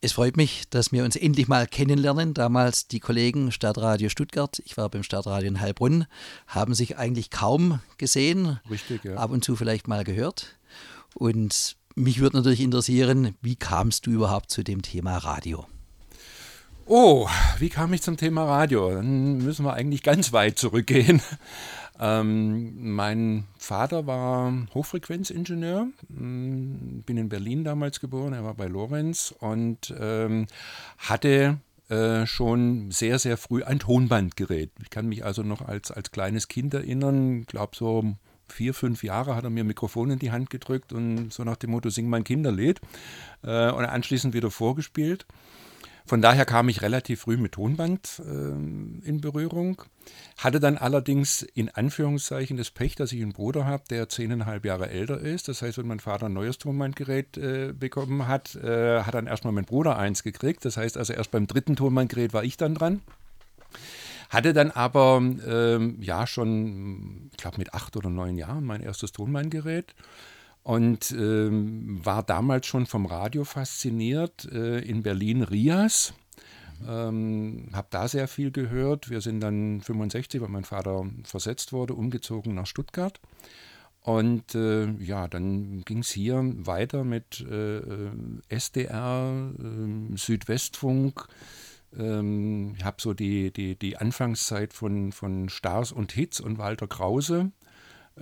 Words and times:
Es 0.00 0.12
freut 0.12 0.36
mich, 0.36 0.68
dass 0.70 0.92
wir 0.92 1.04
uns 1.04 1.16
endlich 1.16 1.48
mal 1.48 1.66
kennenlernen. 1.66 2.32
Damals 2.32 2.86
die 2.86 3.00
Kollegen 3.00 3.50
Stadtradio 3.50 4.08
Stuttgart, 4.08 4.62
ich 4.64 4.76
war 4.76 4.88
beim 4.88 5.02
Stadtradio 5.02 5.48
in 5.48 5.60
Heilbrunn, 5.60 6.06
haben 6.46 6.74
sich 6.74 6.96
eigentlich 6.96 7.30
kaum 7.30 7.80
gesehen. 7.96 8.60
Richtig, 8.70 9.02
ja. 9.02 9.16
Ab 9.16 9.32
und 9.32 9.44
zu 9.44 9.56
vielleicht 9.56 9.88
mal 9.88 10.04
gehört. 10.04 10.56
Und 11.14 11.76
mich 11.96 12.20
würde 12.20 12.36
natürlich 12.36 12.60
interessieren, 12.60 13.34
wie 13.42 13.56
kamst 13.56 14.06
du 14.06 14.12
überhaupt 14.12 14.52
zu 14.52 14.62
dem 14.62 14.82
Thema 14.82 15.18
Radio? 15.18 15.66
Oh, 16.90 17.28
wie 17.58 17.68
kam 17.68 17.92
ich 17.92 18.00
zum 18.00 18.16
Thema 18.16 18.44
Radio? 18.44 18.90
Dann 18.90 19.44
müssen 19.44 19.66
wir 19.66 19.74
eigentlich 19.74 20.02
ganz 20.02 20.32
weit 20.32 20.58
zurückgehen. 20.58 21.22
Ähm, 22.00 22.94
mein 22.94 23.48
Vater 23.58 24.06
war 24.06 24.52
Hochfrequenzingenieur, 24.72 25.88
hm, 26.16 27.02
bin 27.04 27.16
in 27.16 27.28
Berlin 27.28 27.64
damals 27.64 27.98
geboren, 27.98 28.34
er 28.34 28.44
war 28.44 28.54
bei 28.54 28.68
Lorenz 28.68 29.34
und 29.40 29.92
ähm, 29.98 30.46
hatte 30.98 31.58
äh, 31.88 32.24
schon 32.24 32.92
sehr, 32.92 33.18
sehr 33.18 33.36
früh 33.36 33.64
ein 33.64 33.80
Tonbandgerät. 33.80 34.70
Ich 34.80 34.90
kann 34.90 35.08
mich 35.08 35.24
also 35.24 35.42
noch 35.42 35.60
als, 35.60 35.90
als 35.90 36.12
kleines 36.12 36.46
Kind 36.46 36.72
erinnern, 36.72 37.40
ich 37.40 37.48
glaube 37.48 37.74
so 37.74 38.14
vier, 38.46 38.74
fünf 38.74 39.02
Jahre 39.02 39.34
hat 39.34 39.42
er 39.42 39.50
mir 39.50 39.64
ein 39.64 39.66
Mikrofon 39.66 40.10
in 40.10 40.20
die 40.20 40.30
Hand 40.30 40.50
gedrückt 40.50 40.92
und 40.92 41.32
so 41.32 41.42
nach 41.42 41.56
dem 41.56 41.70
Motto, 41.70 41.90
sing 41.90 42.08
mein 42.08 42.22
Kinderlied 42.22 42.80
äh, 43.42 43.72
und 43.72 43.84
anschließend 43.84 44.34
wieder 44.34 44.52
vorgespielt. 44.52 45.26
Von 46.06 46.22
daher 46.22 46.44
kam 46.44 46.68
ich 46.68 46.82
relativ 46.82 47.22
früh 47.22 47.36
mit 47.36 47.52
Tonband 47.52 48.22
äh, 48.24 48.30
in 48.30 49.20
Berührung. 49.20 49.82
Hatte 50.36 50.60
dann 50.60 50.78
allerdings 50.78 51.42
in 51.42 51.68
Anführungszeichen 51.68 52.56
das 52.56 52.70
Pech, 52.70 52.94
dass 52.96 53.12
ich 53.12 53.20
einen 53.20 53.32
Bruder 53.32 53.66
habe, 53.66 53.84
der 53.90 54.08
zehneinhalb 54.08 54.64
Jahre 54.64 54.88
älter 54.88 55.20
ist. 55.20 55.48
Das 55.48 55.62
heißt, 55.62 55.78
wenn 55.78 55.86
mein 55.86 56.00
Vater 56.00 56.26
ein 56.26 56.32
neues 56.32 56.58
Tonbandgerät 56.58 57.36
äh, 57.36 57.72
bekommen 57.72 58.26
hat, 58.26 58.54
äh, 58.56 59.02
hat 59.02 59.14
dann 59.14 59.26
erstmal 59.26 59.52
mein 59.52 59.64
Bruder 59.64 59.98
eins 59.98 60.22
gekriegt. 60.22 60.64
Das 60.64 60.76
heißt 60.76 60.96
also, 60.96 61.12
erst 61.12 61.30
beim 61.30 61.46
dritten 61.46 61.76
Tonbandgerät 61.76 62.32
war 62.32 62.44
ich 62.44 62.56
dann 62.56 62.74
dran. 62.74 63.02
Hatte 64.30 64.52
dann 64.52 64.70
aber 64.70 65.22
ähm, 65.46 65.96
ja 66.00 66.26
schon, 66.26 67.28
ich 67.30 67.38
glaube 67.38 67.58
mit 67.58 67.72
acht 67.72 67.96
oder 67.96 68.10
neun 68.10 68.36
Jahren 68.36 68.64
mein 68.64 68.82
erstes 68.82 69.12
Tonbandgerät 69.12 69.94
und 70.68 71.12
ähm, 71.12 71.98
war 72.04 72.22
damals 72.22 72.66
schon 72.66 72.84
vom 72.84 73.06
Radio 73.06 73.44
fasziniert. 73.44 74.44
Äh, 74.52 74.80
in 74.80 75.02
Berlin 75.02 75.42
Rias. 75.42 76.12
Ähm, 76.86 77.70
habe 77.72 77.88
da 77.88 78.06
sehr 78.06 78.28
viel 78.28 78.50
gehört. 78.50 79.08
Wir 79.08 79.22
sind 79.22 79.40
dann 79.40 79.80
65, 79.80 80.42
weil 80.42 80.50
mein 80.50 80.64
Vater 80.64 81.06
versetzt 81.24 81.72
wurde, 81.72 81.94
umgezogen 81.94 82.54
nach 82.54 82.66
Stuttgart. 82.66 83.18
Und 84.02 84.54
äh, 84.54 84.90
ja, 84.98 85.26
dann 85.26 85.86
ging 85.86 86.00
es 86.00 86.10
hier 86.10 86.38
weiter 86.58 87.02
mit 87.02 87.40
äh, 87.40 87.80
SDR, 88.50 89.50
äh, 89.58 90.16
Südwestfunk. 90.18 91.28
Ähm, 91.98 92.74
ich 92.76 92.84
habe 92.84 93.00
so 93.00 93.14
die, 93.14 93.54
die, 93.54 93.74
die 93.74 93.96
Anfangszeit 93.96 94.74
von, 94.74 95.12
von 95.12 95.48
Stars 95.48 95.92
und 95.92 96.12
Hits 96.12 96.40
und 96.40 96.58
Walter 96.58 96.88
Krause 96.88 97.52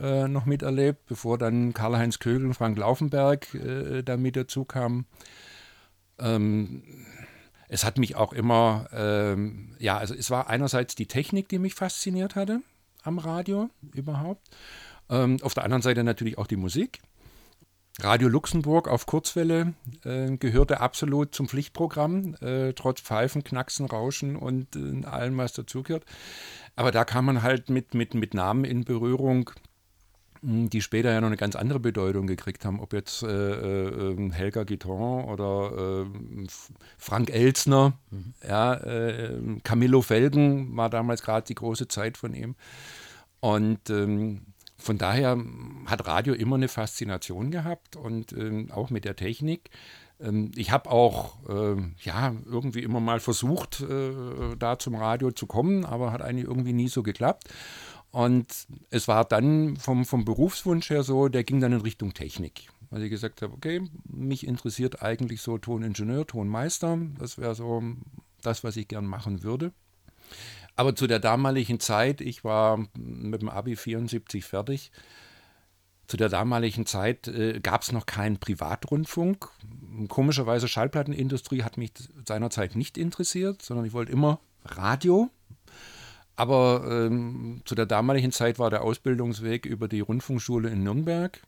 äh, 0.01 0.29
noch 0.29 0.47
miterlebt, 0.47 1.07
bevor 1.07 1.39
dann 1.39 1.75
Karl-Heinz 1.75 2.19
Kögel 2.19 2.47
und 2.47 2.55
Frank 2.55 2.79
Laufenberg 2.79 3.55
äh, 3.55 4.03
da 4.03 4.17
mit 4.17 4.37
dazu 4.37 4.65
kamen. 4.65 5.07
Ähm, 6.19 6.83
es 7.69 7.85
hat 7.85 7.99
mich 7.99 8.17
auch 8.17 8.33
immer, 8.33 8.89
ähm, 8.93 9.75
ja, 9.79 9.99
also 9.99 10.15
es 10.15 10.31
war 10.31 10.49
einerseits 10.49 10.95
die 10.95 11.07
Technik, 11.07 11.49
die 11.49 11.59
mich 11.59 11.75
fasziniert 11.75 12.37
hatte 12.37 12.61
am 13.03 13.19
Radio 13.19 13.71
überhaupt. 13.95 14.49
Ähm, 15.09 15.39
auf 15.43 15.55
der 15.55 15.65
anderen 15.65 15.83
Seite 15.83 16.05
natürlich 16.05 16.39
auch 16.39 16.47
die 16.47 16.57
Musik. 16.57 17.01
Radio 18.01 18.29
Luxemburg 18.29 18.89
auf 18.89 19.07
Kurzwelle 19.07 19.73
äh, 20.05 20.37
gehörte 20.37 20.81
absolut 20.81 21.35
zum 21.35 21.49
Pflichtprogramm, 21.49 22.35
äh, 22.43 22.75
trotz 22.75 23.01
Pfeifen, 23.01 23.43
Knacksen, 23.43 23.87
Rauschen 23.87 24.37
und 24.37 24.77
äh, 24.77 25.07
allem, 25.07 25.39
was 25.39 25.55
dazugehört. 25.55 26.05
Aber 26.75 26.93
da 26.93 27.07
kam 27.07 27.25
man 27.25 27.43
halt 27.43 27.71
mit, 27.71 27.95
mit, 27.95 28.13
mit 28.13 28.35
Namen 28.35 28.65
in 28.65 28.85
Berührung, 28.85 29.51
die 30.43 30.81
später 30.81 31.13
ja 31.13 31.21
noch 31.21 31.29
eine 31.29 31.37
ganz 31.37 31.57
andere 31.57 31.81
Bedeutung 31.81 32.27
gekriegt 32.27 32.65
haben, 32.65 32.81
ob 32.81 32.93
jetzt 32.93 33.23
äh, 33.23 33.29
äh, 33.29 34.13
ähm, 34.13 34.31
Helga 34.31 34.65
Guiton 34.65 35.25
oder 35.25 36.05
äh, 36.05 36.47
Frank 36.99 37.31
Elsner, 37.31 37.95
mhm. 38.11 38.35
ja, 38.47 38.75
äh, 38.75 39.39
Camillo 39.63 40.03
Felgen 40.03 40.77
war 40.77 40.91
damals 40.91 41.23
gerade 41.23 41.47
die 41.47 41.55
große 41.55 41.89
Zeit 41.89 42.17
von 42.17 42.35
ihm. 42.35 42.55
Und 43.41 43.91
ähm, 43.91 44.43
von 44.79 44.99
daher 44.99 45.39
hat 45.87 46.07
Radio 46.07 46.35
immer 46.35 46.57
eine 46.57 46.69
Faszination 46.69 47.51
gehabt 47.51 47.97
und 47.97 48.33
ähm, 48.33 48.71
auch 48.71 48.91
mit 48.91 49.05
der 49.05 49.17
Technik. 49.17 49.71
Ähm, 50.21 50.51
ich 50.55 50.71
habe 50.71 50.91
auch 50.91 51.35
ja, 52.03 52.35
irgendwie 52.45 52.83
immer 52.83 53.01
mal 53.01 53.21
versucht, 53.21 53.81
äh, 53.81 54.57
da 54.59 54.79
zum 54.79 54.95
Radio 54.95 55.31
zu 55.31 55.47
kommen, 55.47 55.85
aber 55.85 56.13
hat 56.13 56.23
eigentlich 56.23 56.47
irgendwie 56.47 56.73
nie 56.73 56.89
so 56.89 57.03
geklappt. 57.03 57.45
Und 58.17 58.67
es 58.89 59.09
war 59.09 59.27
dann 59.27 59.77
vom, 59.77 60.07
vom 60.07 60.25
Berufswunsch 60.25 60.89
her 60.89 61.03
so, 61.03 61.29
der 61.29 61.45
ging 61.45 61.61
dann 61.61 61.75
in 61.75 61.83
Richtung 61.83 62.15
Technik. 62.15 62.69
Weil 62.89 63.03
ich 63.03 63.11
gesagt 63.11 63.43
habe, 63.43 63.53
okay, 63.53 63.83
mich 64.09 64.47
interessiert 64.47 65.03
eigentlich 65.03 65.43
so 65.43 65.59
Toningenieur, 65.59 66.27
Tonmeister. 66.27 66.99
Das 67.19 67.37
wäre 67.37 67.55
so 67.55 67.83
das, 68.41 68.65
was 68.65 68.79
ich 68.79 68.89
gern 68.89 69.05
machen 69.05 69.43
würde. 69.43 69.71
Aber 70.77 70.97
zu 70.97 71.07
der 71.07 71.19
damaligen 71.19 71.79
Zeit, 71.79 72.23
ich 72.23 72.43
war 72.43 72.79
mit 72.95 73.43
dem 73.43 73.51
Abi 73.51 73.77
74 73.77 74.47
fertig, 74.47 74.93
zu 76.07 76.17
der 76.17 76.31
damaligen 76.31 76.87
Zeit 76.87 77.29
äh, 77.29 77.61
gab 77.61 77.83
es 77.83 77.93
noch 77.93 78.07
keinen 78.07 78.39
Privatrundfunk. 78.39 79.51
Komischerweise 80.09 80.69
Schallplattenindustrie 80.69 81.65
hat 81.65 81.77
mich 81.77 81.93
seinerzeit 82.27 82.77
nicht 82.77 82.97
interessiert, 82.97 83.61
sondern 83.61 83.85
ich 83.85 83.93
wollte 83.93 84.13
immer 84.13 84.41
Radio. 84.65 85.31
Aber 86.37 86.85
ähm, 86.89 87.63
zu 87.65 87.75
der 87.75 87.87
damaligen 87.87 88.31
Zeit 88.31 88.59
war 88.59 88.71
der 88.71 88.83
Ausbildungsweg 88.83 89.65
über 89.65 89.89
die 89.89 90.01
Rundfunkschule 90.01 90.69
in 90.69 90.85
Nürnberg. 90.85 91.41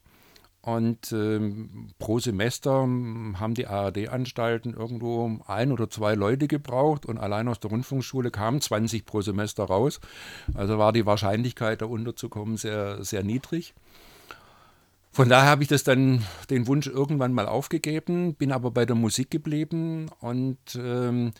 Und 0.60 1.12
ähm, 1.12 1.90
pro 1.98 2.18
Semester 2.18 2.72
haben 2.72 3.54
die 3.54 3.66
ARD-Anstalten 3.66 4.74
irgendwo 4.74 5.38
ein 5.46 5.72
oder 5.72 5.88
zwei 5.88 6.14
Leute 6.14 6.48
gebraucht 6.48 7.06
und 7.06 7.16
allein 7.16 7.48
aus 7.48 7.60
der 7.60 7.70
Rundfunkschule 7.70 8.30
kamen 8.30 8.60
20 8.60 9.06
pro 9.06 9.20
Semester 9.20 9.64
raus. 9.64 10.00
Also 10.54 10.78
war 10.78 10.92
die 10.92 11.06
Wahrscheinlichkeit, 11.06 11.80
da 11.80 11.86
unterzukommen, 11.86 12.56
sehr, 12.56 13.04
sehr 13.04 13.22
niedrig. 13.22 13.74
Von 15.12 15.28
daher 15.28 15.50
habe 15.50 15.62
ich 15.62 15.68
das 15.68 15.84
dann 15.84 16.24
den 16.50 16.66
Wunsch 16.66 16.86
irgendwann 16.86 17.32
mal 17.32 17.46
aufgegeben, 17.46 18.34
bin 18.34 18.52
aber 18.52 18.70
bei 18.70 18.84
der 18.84 18.96
Musik 18.96 19.30
geblieben 19.30 20.10
und 20.20 20.58
ähm, 20.76 21.32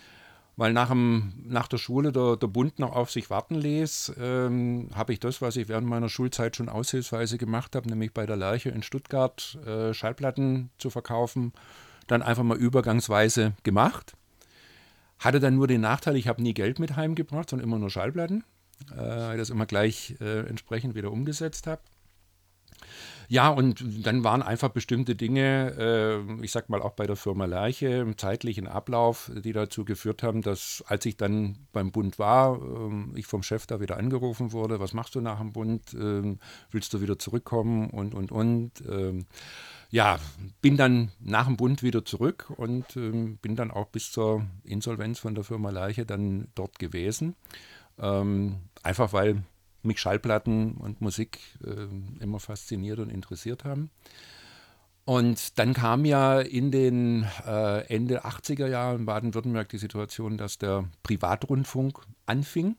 weil 0.58 0.72
nach, 0.72 0.88
dem, 0.88 1.34
nach 1.44 1.68
der 1.68 1.78
Schule 1.78 2.10
der, 2.10 2.36
der 2.36 2.48
Bund 2.48 2.80
noch 2.80 2.90
auf 2.90 3.12
sich 3.12 3.30
warten 3.30 3.54
ließ, 3.54 4.14
ähm, 4.18 4.88
habe 4.92 5.12
ich 5.12 5.20
das, 5.20 5.40
was 5.40 5.54
ich 5.54 5.68
während 5.68 5.86
meiner 5.86 6.08
Schulzeit 6.08 6.56
schon 6.56 6.68
aushilfsweise 6.68 7.38
gemacht 7.38 7.76
habe, 7.76 7.88
nämlich 7.88 8.12
bei 8.12 8.26
der 8.26 8.36
Lerche 8.36 8.70
in 8.70 8.82
Stuttgart 8.82 9.56
äh, 9.64 9.94
Schallplatten 9.94 10.70
zu 10.76 10.90
verkaufen, 10.90 11.52
dann 12.08 12.22
einfach 12.22 12.42
mal 12.42 12.56
übergangsweise 12.56 13.52
gemacht. 13.62 14.14
Hatte 15.20 15.38
dann 15.38 15.54
nur 15.54 15.68
den 15.68 15.80
Nachteil, 15.80 16.16
ich 16.16 16.26
habe 16.26 16.42
nie 16.42 16.54
Geld 16.54 16.80
mit 16.80 16.96
heimgebracht, 16.96 17.50
sondern 17.50 17.68
immer 17.68 17.78
nur 17.78 17.90
Schallplatten, 17.90 18.42
äh, 18.90 19.36
das 19.36 19.50
immer 19.50 19.66
gleich 19.66 20.16
äh, 20.20 20.40
entsprechend 20.40 20.96
wieder 20.96 21.12
umgesetzt 21.12 21.68
habe. 21.68 21.82
Ja, 23.30 23.50
und 23.50 23.84
dann 24.06 24.24
waren 24.24 24.42
einfach 24.42 24.70
bestimmte 24.70 25.14
Dinge, 25.14 25.74
äh, 25.78 26.42
ich 26.42 26.50
sag 26.50 26.70
mal 26.70 26.80
auch 26.80 26.92
bei 26.92 27.06
der 27.06 27.16
Firma 27.16 27.44
Lerche, 27.44 27.88
im 27.88 28.16
zeitlichen 28.16 28.66
Ablauf, 28.66 29.30
die 29.44 29.52
dazu 29.52 29.84
geführt 29.84 30.22
haben, 30.22 30.40
dass 30.40 30.82
als 30.86 31.04
ich 31.04 31.18
dann 31.18 31.58
beim 31.72 31.92
Bund 31.92 32.18
war, 32.18 32.56
äh, 32.56 33.18
ich 33.18 33.26
vom 33.26 33.42
Chef 33.42 33.66
da 33.66 33.80
wieder 33.80 33.98
angerufen 33.98 34.52
wurde, 34.52 34.80
was 34.80 34.94
machst 34.94 35.14
du 35.14 35.20
nach 35.20 35.40
dem 35.40 35.52
Bund, 35.52 35.92
äh, 35.92 36.38
willst 36.70 36.94
du 36.94 37.02
wieder 37.02 37.18
zurückkommen 37.18 37.90
und, 37.90 38.14
und, 38.14 38.32
und. 38.32 38.72
Ähm, 38.88 39.26
ja, 39.90 40.18
bin 40.62 40.78
dann 40.78 41.10
nach 41.20 41.46
dem 41.46 41.58
Bund 41.58 41.82
wieder 41.82 42.04
zurück 42.06 42.50
und 42.56 42.96
ähm, 42.96 43.36
bin 43.38 43.56
dann 43.56 43.70
auch 43.70 43.88
bis 43.88 44.10
zur 44.10 44.46
Insolvenz 44.64 45.18
von 45.18 45.34
der 45.34 45.44
Firma 45.44 45.70
Lerche 45.70 46.06
dann 46.06 46.48
dort 46.54 46.78
gewesen. 46.78 47.36
Ähm, 47.98 48.56
einfach 48.82 49.12
weil 49.12 49.42
mich 49.82 50.00
Schallplatten 50.00 50.72
und 50.74 51.00
Musik 51.00 51.38
äh, 51.64 52.22
immer 52.22 52.40
fasziniert 52.40 52.98
und 52.98 53.10
interessiert 53.10 53.64
haben. 53.64 53.90
Und 55.04 55.58
dann 55.58 55.72
kam 55.72 56.04
ja 56.04 56.38
in 56.38 56.70
den 56.70 57.26
äh, 57.46 57.80
Ende 57.86 58.26
80er 58.26 58.66
Jahren 58.66 59.00
in 59.00 59.06
Baden-Württemberg 59.06 59.68
die 59.70 59.78
Situation, 59.78 60.36
dass 60.36 60.58
der 60.58 60.84
Privatrundfunk 61.02 62.00
anfing. 62.26 62.76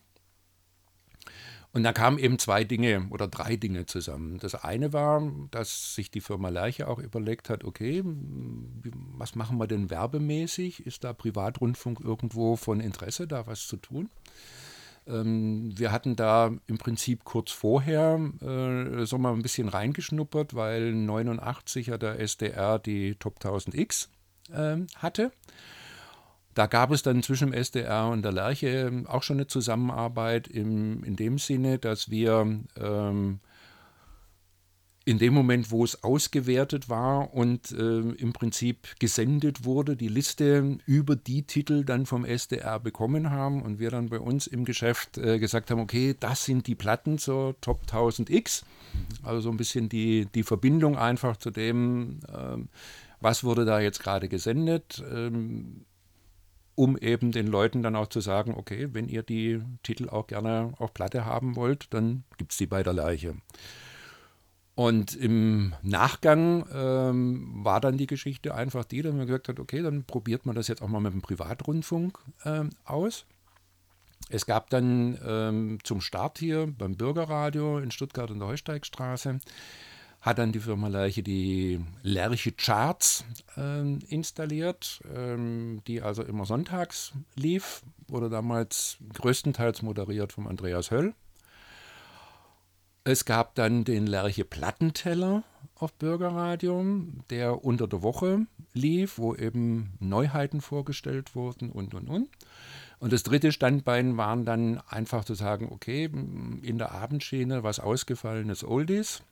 Und 1.71 1.83
da 1.83 1.91
kamen 1.93 2.19
eben 2.19 2.39
zwei 2.39 2.63
Dinge 2.63 3.07
oder 3.09 3.27
drei 3.27 3.55
Dinge 3.55 3.85
zusammen. 3.85 4.37
Das 4.37 4.53
eine 4.53 4.93
war, 4.93 5.21
dass 5.51 5.95
sich 5.95 6.11
die 6.11 6.21
Firma 6.21 6.49
Lerche 6.49 6.87
auch 6.87 6.99
überlegt 6.99 7.49
hat, 7.49 7.63
okay, 7.63 8.03
was 8.03 9.35
machen 9.35 9.57
wir 9.57 9.65
denn 9.65 9.89
werbemäßig? 9.89 10.85
Ist 10.85 11.03
da 11.03 11.13
Privatrundfunk 11.13 11.99
irgendwo 11.99 12.55
von 12.55 12.79
Interesse, 12.79 13.27
da 13.27 13.45
was 13.47 13.67
zu 13.67 13.77
tun? 13.77 14.09
Ähm, 15.09 15.71
wir 15.77 15.91
hatten 15.91 16.15
da 16.15 16.51
im 16.67 16.77
Prinzip 16.77 17.23
kurz 17.23 17.51
vorher 17.51 18.19
äh, 18.41 19.06
so 19.06 19.17
mal 19.17 19.33
ein 19.33 19.41
bisschen 19.41 19.69
reingeschnuppert, 19.69 20.53
weil 20.53 20.94
89 20.94 21.88
ja 21.88 21.97
der 21.97 22.19
SDR 22.19 22.79
die 22.79 23.15
Top 23.15 23.39
1000X 23.39 24.07
äh, 24.53 24.77
hatte. 24.97 25.31
da 26.53 26.67
gab 26.67 26.91
es 26.91 27.03
dann 27.03 27.23
zwischen 27.23 27.51
dem 27.51 27.53
SDR 27.53 28.09
und 28.09 28.21
der 28.21 28.33
Lerche 28.33 29.03
auch 29.07 29.23
schon 29.23 29.38
eine 29.38 29.47
Zusammenarbeit 29.47 30.47
im, 30.47 31.03
in 31.03 31.15
dem 31.15 31.38
Sinne, 31.38 31.79
dass 31.79 32.09
wir 32.09 32.61
ähm, 32.77 33.39
in 35.09 35.17
dem 35.17 35.33
Moment, 35.33 35.71
wo 35.71 35.83
es 35.83 36.03
ausgewertet 36.03 36.88
war 36.88 37.33
und 37.33 37.71
äh, 37.71 38.00
im 38.00 38.31
Prinzip 38.31 39.00
gesendet 39.00 39.65
wurde, 39.65 39.95
die 39.95 40.07
Liste 40.07 40.77
über 40.85 41.15
die 41.15 41.41
Titel 41.41 41.83
dann 41.83 42.06
vom 42.06 42.25
SDR 42.25 42.79
bekommen 42.79 43.31
haben 43.31 43.63
und 43.63 43.79
wir 43.79 43.89
dann 43.89 44.09
bei 44.09 44.19
uns 44.19 44.45
im 44.45 44.65
Geschäft 44.65 45.17
äh, 45.17 45.39
gesagt 45.39 45.71
haben, 45.71 45.79
okay, 45.79 46.15
das 46.19 46.45
sind 46.45 46.67
die 46.67 46.75
Platten 46.75 47.17
zur 47.17 47.59
Top 47.59 47.85
1000X. 47.89 48.61
Also 49.23 49.41
so 49.41 49.50
ein 49.50 49.57
bisschen 49.57 49.89
die, 49.89 50.27
die 50.27 50.44
Verbindung 50.44 50.95
einfach 50.95 51.38
zu 51.38 51.50
dem, 51.50 52.19
äh, 52.27 52.57
was 53.19 53.44
wurde 53.44 53.65
da 53.65 53.79
jetzt 53.79 54.03
gerade 54.03 54.29
gesendet, 54.29 55.03
ähm, 55.11 55.88
um 56.75 56.95
eben 57.00 57.31
den 57.31 57.47
Leuten 57.47 57.81
dann 57.81 57.95
auch 57.95 58.09
zu 58.09 58.21
sagen, 58.21 58.53
okay, 58.56 58.89
wenn 58.91 59.09
ihr 59.09 59.23
die 59.23 59.59
Titel 59.81 60.07
auch 60.07 60.27
gerne 60.27 60.73
auf 60.77 60.94
Platte 60.94 61.25
haben 61.25 61.56
wollt, 61.56 61.91
dann 61.95 62.25
gibt 62.38 62.51
es 62.51 62.59
die 62.59 62.67
bei 62.67 62.83
der 62.83 62.94
Leiche. 62.94 63.33
Und 64.79 65.13
im 65.13 65.73
Nachgang 65.81 66.65
ähm, 66.73 67.65
war 67.65 67.81
dann 67.81 67.97
die 67.97 68.07
Geschichte 68.07 68.55
einfach 68.55 68.85
die, 68.85 69.01
dass 69.01 69.13
man 69.13 69.27
gesagt 69.27 69.49
hat, 69.49 69.59
okay, 69.59 69.81
dann 69.81 70.05
probiert 70.05 70.45
man 70.45 70.55
das 70.55 70.69
jetzt 70.69 70.81
auch 70.81 70.87
mal 70.87 71.01
mit 71.01 71.11
dem 71.11 71.21
Privatrundfunk 71.21 72.17
ähm, 72.45 72.69
aus. 72.85 73.25
Es 74.29 74.45
gab 74.45 74.69
dann 74.69 75.19
ähm, 75.27 75.79
zum 75.83 75.99
Start 75.99 76.39
hier 76.39 76.73
beim 76.77 76.95
Bürgerradio 76.95 77.79
in 77.79 77.91
Stuttgart 77.91 78.29
in 78.29 78.39
der 78.39 78.47
Heusteigstraße, 78.47 79.39
hat 80.21 80.37
dann 80.37 80.53
die 80.53 80.61
Firma 80.61 80.87
Lerche 80.87 81.23
die 81.23 81.81
Lerche 82.01 82.53
Charts 82.53 83.25
ähm, 83.57 83.99
installiert, 84.07 85.01
ähm, 85.13 85.81
die 85.87 86.01
also 86.01 86.23
immer 86.23 86.45
sonntags 86.45 87.11
lief, 87.35 87.81
wurde 88.07 88.29
damals 88.29 88.95
größtenteils 89.13 89.81
moderiert 89.81 90.31
vom 90.31 90.47
Andreas 90.47 90.89
Höll, 90.89 91.15
es 93.03 93.25
gab 93.25 93.55
dann 93.55 93.83
den 93.83 94.07
Lerche 94.07 94.45
Plattenteller 94.45 95.43
auf 95.75 95.93
Bürgerradio, 95.93 96.83
der 97.29 97.63
unter 97.63 97.87
der 97.87 98.03
Woche 98.03 98.45
lief, 98.73 99.17
wo 99.17 99.33
eben 99.35 99.93
Neuheiten 99.99 100.61
vorgestellt 100.61 101.35
wurden 101.35 101.71
und, 101.71 101.93
und, 101.93 102.09
und. 102.09 102.29
Und 102.99 103.13
das 103.13 103.23
dritte 103.23 103.53
Standbein 103.53 104.17
waren 104.17 104.43
dann 104.43 104.81
einfach 104.89 105.23
zu 105.23 105.33
sagen, 105.33 105.69
okay, 105.71 106.05
in 106.05 106.77
der 106.77 106.91
Abendschiene 106.91 107.63
was 107.63 107.79
ausgefallenes 107.79 108.65
Oldies. 108.65 109.23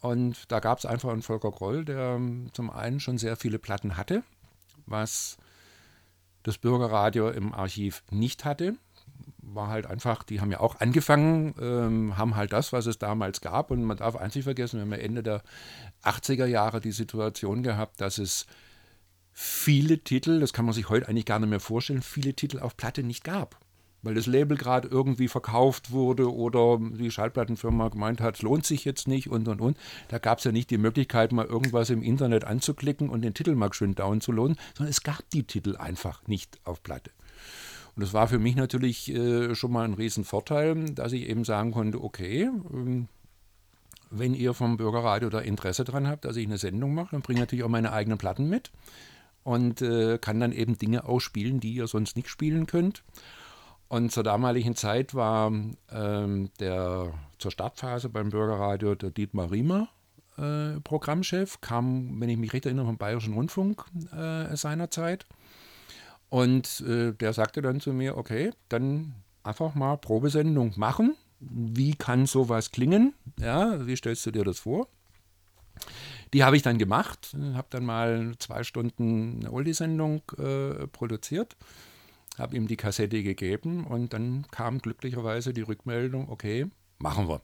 Und 0.00 0.50
da 0.50 0.58
gab 0.58 0.78
es 0.78 0.86
einfach 0.86 1.10
einen 1.10 1.22
Volker 1.22 1.52
Groll, 1.52 1.84
der 1.84 2.20
zum 2.52 2.70
einen 2.70 2.98
schon 2.98 3.18
sehr 3.18 3.36
viele 3.36 3.58
Platten 3.58 3.96
hatte, 3.96 4.24
was 4.86 5.36
das 6.42 6.58
Bürgerradio 6.58 7.30
im 7.30 7.54
Archiv 7.54 8.02
nicht 8.10 8.44
hatte 8.44 8.76
war 9.38 9.68
halt 9.68 9.86
einfach, 9.86 10.22
die 10.22 10.40
haben 10.40 10.50
ja 10.50 10.60
auch 10.60 10.80
angefangen, 10.80 11.54
ähm, 11.60 12.16
haben 12.16 12.36
halt 12.36 12.52
das, 12.52 12.72
was 12.72 12.86
es 12.86 12.98
damals 12.98 13.40
gab. 13.40 13.70
Und 13.70 13.84
man 13.84 13.96
darf 13.96 14.20
nicht 14.34 14.44
vergessen, 14.44 14.78
wir 14.78 14.82
haben 14.82 14.92
Ende 14.92 15.22
der 15.22 15.42
80er 16.02 16.46
Jahre 16.46 16.80
die 16.80 16.92
Situation 16.92 17.62
gehabt, 17.62 18.00
dass 18.00 18.18
es 18.18 18.46
viele 19.32 19.98
Titel, 19.98 20.40
das 20.40 20.52
kann 20.52 20.64
man 20.64 20.74
sich 20.74 20.88
heute 20.88 21.08
eigentlich 21.08 21.26
gar 21.26 21.38
nicht 21.38 21.50
mehr 21.50 21.60
vorstellen, 21.60 22.02
viele 22.02 22.34
Titel 22.34 22.58
auf 22.58 22.76
Platte 22.76 23.02
nicht 23.02 23.24
gab. 23.24 23.58
Weil 24.02 24.14
das 24.14 24.26
Label 24.26 24.56
gerade 24.56 24.88
irgendwie 24.88 25.26
verkauft 25.26 25.90
wurde 25.90 26.32
oder 26.32 26.78
die 26.80 27.10
Schallplattenfirma 27.10 27.88
gemeint 27.88 28.20
hat, 28.20 28.36
es 28.36 28.42
lohnt 28.42 28.64
sich 28.64 28.84
jetzt 28.84 29.08
nicht 29.08 29.28
und 29.28 29.48
und 29.48 29.60
und. 29.60 29.76
Da 30.08 30.18
gab 30.18 30.38
es 30.38 30.44
ja 30.44 30.52
nicht 30.52 30.70
die 30.70 30.78
Möglichkeit, 30.78 31.32
mal 31.32 31.46
irgendwas 31.46 31.90
im 31.90 32.02
Internet 32.02 32.44
anzuklicken 32.44 33.08
und 33.08 33.22
den 33.22 33.34
Titel 33.34 33.54
mal 33.56 33.72
schön 33.72 33.94
down 33.94 34.20
zu 34.20 34.32
lohnen, 34.32 34.56
sondern 34.74 34.90
es 34.90 35.02
gab 35.02 35.28
die 35.30 35.44
Titel 35.44 35.76
einfach 35.76 36.26
nicht 36.28 36.60
auf 36.64 36.82
Platte. 36.82 37.10
Und 37.96 38.02
das 38.02 38.12
war 38.12 38.28
für 38.28 38.38
mich 38.38 38.56
natürlich 38.56 39.12
äh, 39.12 39.54
schon 39.54 39.72
mal 39.72 39.84
ein 39.84 39.94
Riesenvorteil, 39.94 40.90
dass 40.90 41.12
ich 41.12 41.28
eben 41.28 41.44
sagen 41.44 41.72
konnte, 41.72 42.02
okay, 42.02 42.50
ähm, 42.72 43.08
wenn 44.10 44.34
ihr 44.34 44.54
vom 44.54 44.76
Bürgerradio 44.76 45.30
da 45.30 45.40
Interesse 45.40 45.84
dran 45.84 46.06
habt, 46.06 46.24
dass 46.26 46.36
ich 46.36 46.46
eine 46.46 46.58
Sendung 46.58 46.94
mache, 46.94 47.08
dann 47.12 47.22
bringe 47.22 47.38
ich 47.38 47.42
natürlich 47.42 47.64
auch 47.64 47.70
meine 47.70 47.92
eigenen 47.92 48.18
Platten 48.18 48.48
mit 48.48 48.70
und 49.42 49.80
äh, 49.80 50.18
kann 50.18 50.40
dann 50.40 50.52
eben 50.52 50.78
Dinge 50.78 51.04
ausspielen, 51.04 51.58
die 51.58 51.72
ihr 51.72 51.86
sonst 51.86 52.16
nicht 52.16 52.28
spielen 52.28 52.66
könnt. 52.66 53.02
Und 53.88 54.12
zur 54.12 54.24
damaligen 54.24 54.74
Zeit 54.74 55.14
war 55.14 55.52
ähm, 55.90 56.50
der 56.60 57.14
zur 57.38 57.50
Startphase 57.50 58.08
beim 58.08 58.30
Bürgerradio 58.30 58.94
der 58.94 59.10
Dietmar 59.10 59.50
Riemer 59.50 59.88
äh, 60.36 60.80
Programmchef, 60.80 61.60
kam, 61.60 62.20
wenn 62.20 62.28
ich 62.28 62.36
mich 62.36 62.52
recht 62.52 62.66
erinnere, 62.66 62.86
vom 62.86 62.98
Bayerischen 62.98 63.34
Rundfunk 63.34 63.84
äh, 64.12 64.54
seinerzeit. 64.56 65.26
Und 66.28 66.80
äh, 66.80 67.12
der 67.12 67.32
sagte 67.32 67.62
dann 67.62 67.80
zu 67.80 67.92
mir, 67.92 68.16
okay, 68.16 68.52
dann 68.68 69.14
einfach 69.42 69.74
mal 69.74 69.96
Probesendung 69.96 70.72
machen. 70.76 71.16
Wie 71.38 71.94
kann 71.94 72.26
sowas 72.26 72.70
klingen? 72.70 73.14
Ja, 73.38 73.86
wie 73.86 73.96
stellst 73.96 74.26
du 74.26 74.30
dir 74.30 74.44
das 74.44 74.60
vor? 74.60 74.88
Die 76.32 76.42
habe 76.42 76.56
ich 76.56 76.62
dann 76.62 76.78
gemacht, 76.78 77.36
habe 77.54 77.68
dann 77.70 77.84
mal 77.84 78.34
zwei 78.38 78.64
Stunden 78.64 79.40
eine 79.40 79.52
Oldie-Sendung 79.52 80.22
äh, 80.38 80.86
produziert, 80.88 81.56
habe 82.38 82.56
ihm 82.56 82.66
die 82.66 82.76
Kassette 82.76 83.22
gegeben 83.22 83.86
und 83.86 84.12
dann 84.12 84.46
kam 84.50 84.78
glücklicherweise 84.78 85.52
die 85.52 85.62
Rückmeldung, 85.62 86.28
okay, 86.28 86.66
machen 86.98 87.28
wir. 87.28 87.42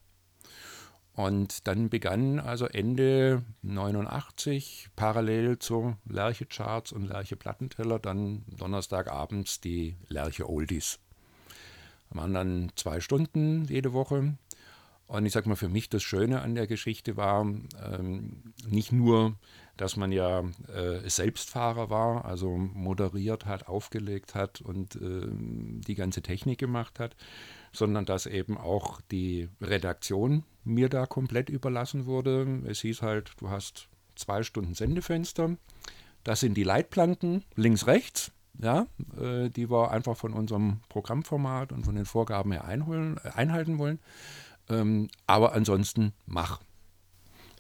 Und 1.14 1.66
dann 1.66 1.90
begann 1.90 2.40
also 2.40 2.66
Ende 2.66 3.42
89 3.62 4.88
parallel 4.96 5.58
zu 5.58 5.96
Lerche 6.06 6.46
Charts 6.46 6.92
und 6.92 7.06
Lerche 7.06 7.36
Plattenteller 7.36 7.98
dann 7.98 8.44
Donnerstagabends 8.46 9.60
die 9.60 9.96
Lerche 10.08 10.48
Oldies. 10.48 10.98
Waren 12.08 12.34
dann 12.34 12.72
zwei 12.76 13.00
Stunden 13.00 13.66
jede 13.66 13.92
Woche. 13.92 14.34
Und 15.12 15.26
ich 15.26 15.32
sag 15.34 15.44
mal, 15.44 15.56
für 15.56 15.68
mich 15.68 15.90
das 15.90 16.02
Schöne 16.02 16.40
an 16.40 16.54
der 16.54 16.66
Geschichte 16.66 17.18
war 17.18 17.42
ähm, 17.42 18.54
nicht 18.66 18.92
nur, 18.92 19.34
dass 19.76 19.98
man 19.98 20.10
ja 20.10 20.42
äh, 20.74 21.06
Selbstfahrer 21.06 21.90
war, 21.90 22.24
also 22.24 22.56
moderiert 22.56 23.44
hat, 23.44 23.68
aufgelegt 23.68 24.34
hat 24.34 24.62
und 24.62 24.96
äh, 24.96 25.26
die 25.30 25.96
ganze 25.96 26.22
Technik 26.22 26.58
gemacht 26.58 26.98
hat, 26.98 27.14
sondern 27.74 28.06
dass 28.06 28.24
eben 28.24 28.56
auch 28.56 29.02
die 29.10 29.50
Redaktion 29.60 30.44
mir 30.64 30.88
da 30.88 31.04
komplett 31.04 31.50
überlassen 31.50 32.06
wurde. 32.06 32.62
Es 32.64 32.80
hieß 32.80 33.02
halt, 33.02 33.32
du 33.36 33.50
hast 33.50 33.88
zwei 34.14 34.42
Stunden 34.42 34.72
Sendefenster, 34.72 35.58
das 36.24 36.40
sind 36.40 36.54
die 36.54 36.64
Leitplanken 36.64 37.44
links, 37.54 37.86
rechts. 37.86 38.32
Ja, 38.58 38.86
äh, 39.18 39.48
die 39.48 39.70
wir 39.70 39.90
einfach 39.92 40.14
von 40.14 40.34
unserem 40.34 40.81
Programmformat 40.90 41.72
und 41.72 41.84
von 41.84 41.94
den 41.94 42.04
Vorgaben 42.04 42.52
her 42.52 42.66
einholen, 42.66 43.19
äh, 43.24 43.31
einhalten 43.31 43.78
wollen. 43.78 43.98
Ähm, 44.69 45.08
aber 45.26 45.52
ansonsten 45.52 46.12
mach. 46.26 46.60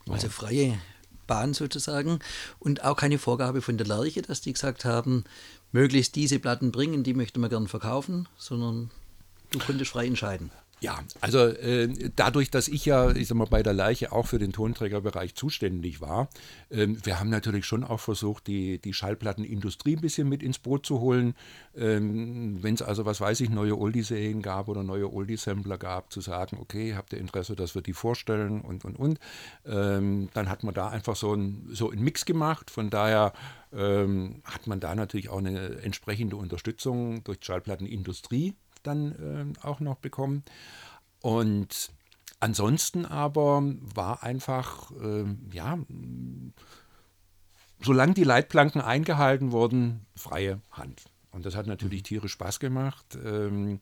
Also 0.08 0.28
freie 0.28 0.78
Bahn 1.26 1.54
sozusagen 1.54 2.18
und 2.58 2.84
auch 2.84 2.96
keine 2.96 3.18
Vorgabe 3.18 3.62
von 3.62 3.78
der 3.78 3.86
Lerche, 3.86 4.22
dass 4.22 4.40
die 4.40 4.52
gesagt 4.52 4.84
haben, 4.84 5.24
möglichst 5.70 6.16
diese 6.16 6.38
Platten 6.38 6.72
bringen, 6.72 7.04
die 7.04 7.14
möchten 7.14 7.40
wir 7.40 7.48
gern 7.48 7.68
verkaufen, 7.68 8.28
sondern 8.36 8.90
Du 9.52 9.58
konntest 9.58 9.90
frei 9.90 10.06
entscheiden. 10.06 10.50
Ja, 10.82 10.98
also 11.20 11.46
äh, 11.46 12.10
dadurch, 12.16 12.50
dass 12.50 12.66
ich 12.66 12.84
ja, 12.86 13.12
ich 13.12 13.28
sag 13.28 13.36
mal, 13.36 13.46
bei 13.46 13.62
der 13.62 13.72
Leiche 13.72 14.10
auch 14.10 14.26
für 14.26 14.40
den 14.40 14.52
Tonträgerbereich 14.52 15.36
zuständig 15.36 16.00
war, 16.00 16.28
äh, 16.70 16.88
wir 17.04 17.20
haben 17.20 17.30
natürlich 17.30 17.66
schon 17.66 17.84
auch 17.84 18.00
versucht, 18.00 18.48
die, 18.48 18.80
die 18.80 18.92
Schallplattenindustrie 18.92 19.94
ein 19.94 20.00
bisschen 20.00 20.28
mit 20.28 20.42
ins 20.42 20.58
Boot 20.58 20.84
zu 20.84 20.98
holen. 20.98 21.36
Ähm, 21.76 22.64
Wenn 22.64 22.74
es 22.74 22.82
also, 22.82 23.06
was 23.06 23.20
weiß 23.20 23.42
ich, 23.42 23.50
neue 23.50 23.78
Oldie-Serien 23.78 24.42
gab 24.42 24.66
oder 24.66 24.82
neue 24.82 25.12
Oldie-Sampler 25.12 25.78
gab, 25.78 26.12
zu 26.12 26.20
sagen, 26.20 26.58
okay, 26.60 26.96
habt 26.96 27.12
ihr 27.12 27.20
Interesse, 27.20 27.54
dass 27.54 27.76
wir 27.76 27.82
die 27.82 27.92
vorstellen 27.92 28.60
und, 28.60 28.84
und, 28.84 28.98
und. 28.98 29.20
Ähm, 29.64 30.30
dann 30.34 30.48
hat 30.48 30.64
man 30.64 30.74
da 30.74 30.88
einfach 30.88 31.14
so 31.14 31.32
ein, 31.32 31.68
so 31.70 31.92
einen 31.92 32.02
Mix 32.02 32.24
gemacht. 32.24 32.72
Von 32.72 32.90
daher 32.90 33.34
ähm, 33.72 34.42
hat 34.42 34.66
man 34.66 34.80
da 34.80 34.96
natürlich 34.96 35.28
auch 35.28 35.38
eine 35.38 35.76
entsprechende 35.82 36.34
Unterstützung 36.34 37.22
durch 37.22 37.38
die 37.38 37.46
Schallplattenindustrie 37.46 38.56
dann 38.82 39.54
äh, 39.54 39.66
auch 39.66 39.80
noch 39.80 39.96
bekommen. 39.96 40.44
Und 41.20 41.92
ansonsten 42.40 43.06
aber 43.06 43.62
war 43.80 44.22
einfach, 44.22 44.90
äh, 45.00 45.24
ja, 45.52 45.78
solange 47.80 48.14
die 48.14 48.24
Leitplanken 48.24 48.80
eingehalten 48.80 49.52
wurden, 49.52 50.06
freie 50.16 50.60
Hand. 50.70 51.04
Und 51.30 51.46
das 51.46 51.56
hat 51.56 51.66
natürlich 51.66 52.00
mhm. 52.00 52.06
tierisch 52.06 52.32
Spaß 52.32 52.60
gemacht. 52.60 53.18
Ähm, 53.24 53.80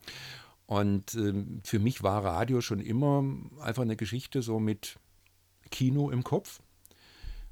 und 0.66 1.14
ähm, 1.14 1.60
für 1.64 1.80
mich 1.80 2.02
war 2.02 2.24
Radio 2.24 2.60
schon 2.60 2.80
immer 2.80 3.24
einfach 3.60 3.82
eine 3.82 3.96
Geschichte 3.96 4.40
so 4.40 4.60
mit 4.60 4.98
Kino 5.70 6.10
im 6.10 6.22
Kopf. 6.22 6.60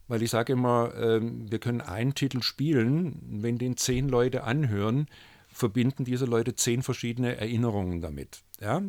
Weil 0.06 0.22
ich 0.22 0.30
sage 0.30 0.54
immer, 0.54 0.94
ähm, 0.94 1.50
wir 1.50 1.58
können 1.58 1.80
einen 1.80 2.14
Titel 2.14 2.42
spielen, 2.42 3.42
wenn 3.42 3.58
den 3.58 3.76
zehn 3.76 4.08
Leute 4.08 4.44
anhören, 4.44 5.06
verbinden 5.58 6.04
diese 6.04 6.24
Leute 6.24 6.54
zehn 6.54 6.82
verschiedene 6.82 7.36
Erinnerungen 7.36 8.00
damit. 8.00 8.42
Ja? 8.60 8.82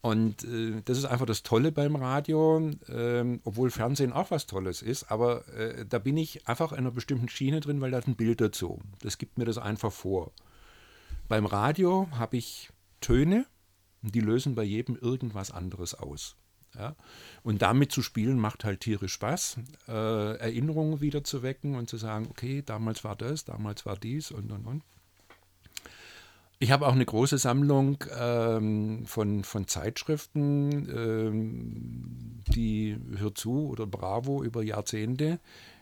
Und 0.00 0.44
äh, 0.44 0.82
das 0.84 0.98
ist 0.98 1.04
einfach 1.04 1.26
das 1.26 1.42
Tolle 1.42 1.72
beim 1.72 1.96
Radio, 1.96 2.70
äh, 2.88 3.38
obwohl 3.44 3.70
Fernsehen 3.70 4.12
auch 4.12 4.30
was 4.30 4.46
Tolles 4.46 4.82
ist, 4.82 5.10
aber 5.10 5.48
äh, 5.48 5.84
da 5.84 5.98
bin 5.98 6.16
ich 6.16 6.46
einfach 6.46 6.72
in 6.72 6.78
einer 6.78 6.92
bestimmten 6.92 7.28
Schiene 7.28 7.60
drin, 7.60 7.80
weil 7.80 7.90
da 7.90 7.98
ist 7.98 8.06
ein 8.06 8.16
Bild 8.16 8.40
dazu. 8.40 8.80
Das 9.00 9.18
gibt 9.18 9.36
mir 9.36 9.44
das 9.44 9.58
einfach 9.58 9.92
vor. 9.92 10.32
beim 11.28 11.44
Radio 11.44 12.08
habe 12.12 12.36
ich 12.36 12.70
Töne, 13.00 13.46
die 14.02 14.20
lösen 14.20 14.54
bei 14.54 14.62
jedem 14.62 14.96
irgendwas 14.96 15.50
anderes 15.50 15.94
aus. 15.94 16.36
Ja? 16.76 16.94
Und 17.42 17.62
damit 17.62 17.90
zu 17.90 18.02
spielen 18.02 18.38
macht 18.38 18.64
halt 18.64 18.80
tierisch 18.80 19.14
Spaß, 19.14 19.58
äh, 19.88 20.36
Erinnerungen 20.38 21.00
wieder 21.00 21.24
zu 21.24 21.42
wecken 21.42 21.74
und 21.74 21.88
zu 21.88 21.96
sagen, 21.96 22.28
okay, 22.30 22.62
damals 22.64 23.02
war 23.02 23.16
das, 23.16 23.44
damals 23.44 23.86
war 23.86 23.96
dies 23.96 24.30
und 24.30 24.52
und 24.52 24.66
und. 24.66 24.82
Ich 26.58 26.70
habe 26.70 26.86
auch 26.86 26.92
eine 26.92 27.04
große 27.04 27.36
Sammlung 27.36 28.02
ähm, 28.18 29.04
von, 29.04 29.44
von 29.44 29.68
Zeitschriften, 29.68 30.88
ähm, 30.90 32.42
die 32.48 32.96
Hör 33.18 33.34
zu 33.34 33.68
oder 33.68 33.86
Bravo 33.86 34.42
über 34.42 34.62
Jahrzehnte, 34.62 35.38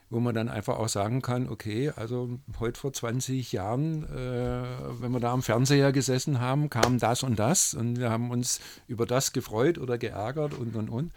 wo 0.09 0.19
man 0.19 0.35
dann 0.35 0.49
einfach 0.49 0.77
auch 0.77 0.89
sagen 0.89 1.21
kann, 1.21 1.47
okay, 1.47 1.91
also 1.95 2.39
heute 2.59 2.77
vor 2.77 2.91
20 2.91 3.53
Jahren, 3.53 4.03
äh, 4.03 4.63
wenn 4.99 5.13
wir 5.13 5.21
da 5.21 5.31
am 5.31 5.43
Fernseher 5.43 5.93
gesessen 5.93 6.41
haben, 6.41 6.69
kam 6.69 6.99
das 6.99 7.23
und 7.23 7.39
das 7.39 7.73
und 7.73 7.97
wir 7.97 8.09
haben 8.09 8.29
uns 8.29 8.59
über 8.87 9.05
das 9.05 9.31
gefreut 9.31 9.77
oder 9.77 9.97
geärgert 9.97 10.53
und 10.53 10.75
und 10.75 10.89
und. 10.89 11.13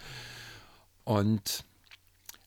Und 1.02 1.64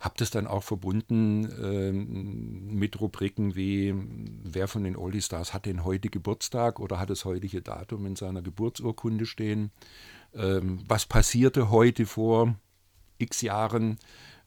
habe 0.01 0.15
das 0.17 0.31
dann 0.31 0.48
auch 0.48 0.63
verbunden 0.63 1.46
äh, 1.62 1.91
mit 1.91 3.00
Rubriken 3.00 3.55
wie, 3.55 3.93
wer 4.43 4.67
von 4.67 4.84
den 4.84 4.98
Oldie 4.98 5.22
Stars 5.22 5.53
hat 5.53 5.67
denn 5.67 5.86
heute 5.86 6.10
Geburtstag 6.10 6.79
oder 6.79 7.00
hat 7.00 7.12
das 7.12 7.24
heutige 7.24 7.62
Datum 7.62 8.08
in 8.08 8.15
seiner 8.15 8.41
Geburtsurkunde 8.41 9.27
stehen? 9.27 9.72
Ähm, 10.34 10.84
was 10.88 11.05
passierte 11.05 11.70
heute 11.70 12.08
vor 12.08 12.55
x 13.20 13.41
Jahren? 13.41 14.00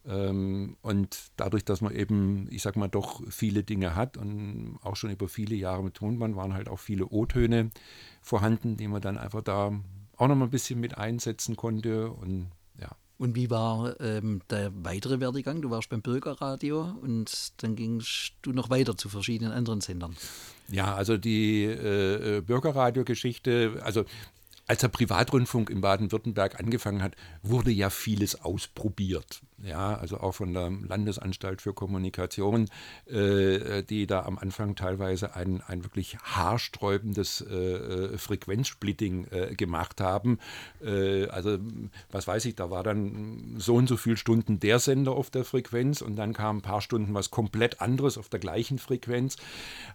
Ähm, 0.07 0.77
und 0.83 1.31
dadurch, 1.37 1.65
dass 1.65 1.81
man 1.81 1.95
eben, 1.95 2.49
ich 2.51 2.63
sag 2.63 2.75
mal, 2.75 2.89
doch 2.89 3.23
viele 3.31 3.63
Dinge 3.63 3.95
hat 3.95 4.17
und 4.17 4.79
auch 4.83 4.97
schon 4.97 5.11
über 5.11 5.29
viele 5.29 5.55
Jahre 5.55 5.85
mit 5.85 5.95
Tonband 5.95 6.35
waren 6.35 6.55
halt 6.55 6.69
auch 6.69 6.81
viele 6.81 7.07
O-Töne 7.07 7.71
vorhanden, 8.21 8.77
die 8.77 8.89
man 8.89 9.01
dann 9.01 9.19
einfach 9.19 9.43
da 9.43 9.73
auch 10.17 10.29
noch 10.29 10.35
mal 10.35 10.47
ein 10.47 10.51
bisschen 10.51 10.81
mit 10.81 10.99
einsetzen 10.99 11.55
konnte 11.55 12.11
und 12.11 12.49
und 13.25 13.35
wie 13.35 13.49
war 13.49 13.99
ähm, 14.01 14.43
der 14.51 14.71
weitere 14.85 15.19
Werdegang? 15.19 15.63
Du 15.63 15.71
warst 15.71 15.89
beim 15.89 16.03
Bürgerradio 16.03 16.95
und 17.01 17.53
dann 17.63 17.75
gingst 17.75 18.35
du 18.43 18.53
noch 18.53 18.69
weiter 18.69 18.99
zu 18.99 19.09
verschiedenen 19.09 19.51
anderen 19.51 19.81
Sendern. 19.81 20.15
Ja, 20.69 20.95
also 20.95 21.17
die 21.17 21.65
äh, 21.65 22.37
äh 22.37 22.41
Bürgerradio-Geschichte, 22.43 23.81
also 23.83 24.05
als 24.67 24.83
der 24.83 24.89
Privatrundfunk 24.89 25.71
in 25.71 25.81
Baden-Württemberg 25.81 26.61
angefangen 26.61 27.03
hat, 27.03 27.17
wurde 27.43 27.71
ja 27.71 27.89
vieles 27.89 28.43
ausprobiert. 28.43 29.41
Ja, 29.65 29.95
also 29.95 30.19
auch 30.19 30.33
von 30.33 30.53
der 30.53 30.71
Landesanstalt 30.71 31.63
für 31.63 31.73
Kommunikation, 31.73 32.69
äh, 33.07 33.83
die 33.83 34.07
da 34.07 34.25
am 34.25 34.37
Anfang 34.37 34.75
teilweise 34.75 35.35
ein, 35.35 35.63
ein 35.67 35.85
wirklich 35.85 36.19
haarsträubendes 36.19 37.41
äh, 37.41 37.55
äh, 37.55 38.19
Frequenzsplitting 38.19 39.27
äh, 39.31 39.55
gemacht 39.55 40.03
haben. 40.03 40.39
Äh, 40.85 41.29
also, 41.29 41.57
was 42.11 42.27
weiß 42.27 42.45
ich, 42.45 42.57
da 42.57 42.71
war 42.71 42.83
dann 42.83 43.55
so 43.57 43.77
und 43.77 43.89
so 43.89 43.97
viele 43.97 44.19
Stunden 44.19 44.61
der 44.61 44.79
Sender 44.81 45.13
auf 45.13 45.31
der 45.31 45.45
Frequenz 45.45 46.03
und 46.03 46.17
dann 46.17 46.35
kam 46.35 46.59
ein 46.59 46.63
paar 46.63 46.83
Stunden 46.83 47.15
was 47.15 47.31
komplett 47.31 47.81
anderes 47.81 48.19
auf 48.19 48.29
der 48.29 48.41
gleichen 48.41 48.79
Frequenz. 48.79 49.39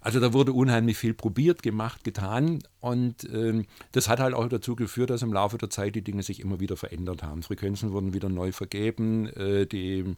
Also, 0.01 0.19
da 0.19 0.33
wurde 0.33 0.51
unheimlich 0.51 0.97
viel 0.97 1.13
probiert, 1.13 1.61
gemacht, 1.61 2.03
getan 2.03 2.63
und 2.79 3.23
ähm, 3.31 3.65
das 3.91 4.09
hat 4.09 4.19
halt 4.19 4.33
auch 4.33 4.47
dazu 4.47 4.75
geführt, 4.75 5.11
dass 5.11 5.21
im 5.21 5.33
Laufe 5.33 5.59
der 5.59 5.69
Zeit 5.69 5.95
die 5.95 6.01
Dinge 6.01 6.23
sich 6.23 6.39
immer 6.39 6.59
wieder 6.59 6.75
verändert 6.75 7.21
haben. 7.21 7.43
Frequenzen 7.43 7.91
wurden 7.91 8.13
wieder 8.13 8.29
neu 8.29 8.51
vergeben. 8.51 9.27
Äh, 9.27 9.58
die 9.65 10.15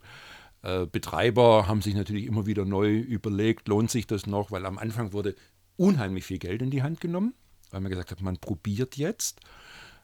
äh, 0.63 0.85
Betreiber 0.85 1.67
haben 1.67 1.81
sich 1.81 1.95
natürlich 1.95 2.25
immer 2.25 2.45
wieder 2.45 2.65
neu 2.65 2.95
überlegt, 2.97 3.67
lohnt 3.67 3.89
sich 3.89 4.07
das 4.07 4.27
noch, 4.27 4.51
weil 4.51 4.65
am 4.65 4.77
Anfang 4.77 5.13
wurde 5.13 5.35
unheimlich 5.77 6.25
viel 6.25 6.39
Geld 6.39 6.61
in 6.61 6.69
die 6.69 6.83
Hand 6.83 7.01
genommen, 7.01 7.33
weil 7.71 7.81
man 7.81 7.89
gesagt 7.89 8.11
hat, 8.11 8.21
man 8.21 8.37
probiert 8.37 8.97
jetzt. 8.97 9.39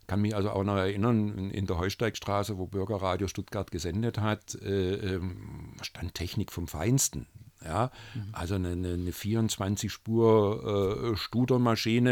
Kann 0.08 0.22
mich 0.22 0.36
also 0.36 0.51
auch 0.51 0.63
noch 0.63 0.77
erinnern, 0.77 1.51
in 1.51 1.67
der 1.67 1.77
Heusteigstraße, 1.77 2.58
wo 2.58 2.65
Bürgerradio 2.65 3.27
Stuttgart 3.27 3.70
gesendet 3.72 4.20
hat, 4.20 4.56
äh, 4.56 5.15
ähm, 5.15 5.74
stand 5.82 6.13
Technik 6.13 6.53
vom 6.53 6.67
Feinsten. 6.67 7.27
Ja, 7.67 7.91
mhm. 8.15 8.29
also 8.31 8.55
eine, 8.55 8.69
eine 8.69 9.12
24-Spur 9.12 11.12
äh, 11.12 11.17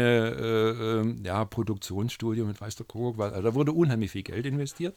äh, 0.04 1.00
ähm, 1.00 1.22
ja, 1.24 1.46
Produktionsstudio 1.46 2.44
mit 2.44 2.60
weiß 2.60 2.76
der 2.76 2.84
Kuckuck, 2.84 3.18
also 3.20 3.40
da 3.40 3.54
wurde 3.54 3.72
unheimlich 3.72 4.10
viel 4.10 4.22
Geld 4.22 4.44
investiert. 4.44 4.94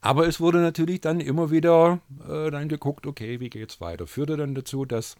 Aber 0.00 0.26
es 0.26 0.40
wurde 0.40 0.60
natürlich 0.60 1.02
dann 1.02 1.20
immer 1.20 1.50
wieder 1.50 2.00
äh, 2.26 2.50
dann 2.50 2.70
geguckt, 2.70 3.06
okay, 3.06 3.40
wie 3.40 3.50
geht 3.50 3.70
es 3.70 3.80
weiter? 3.82 4.06
Führte 4.06 4.38
dann 4.38 4.54
dazu, 4.54 4.86
dass 4.86 5.16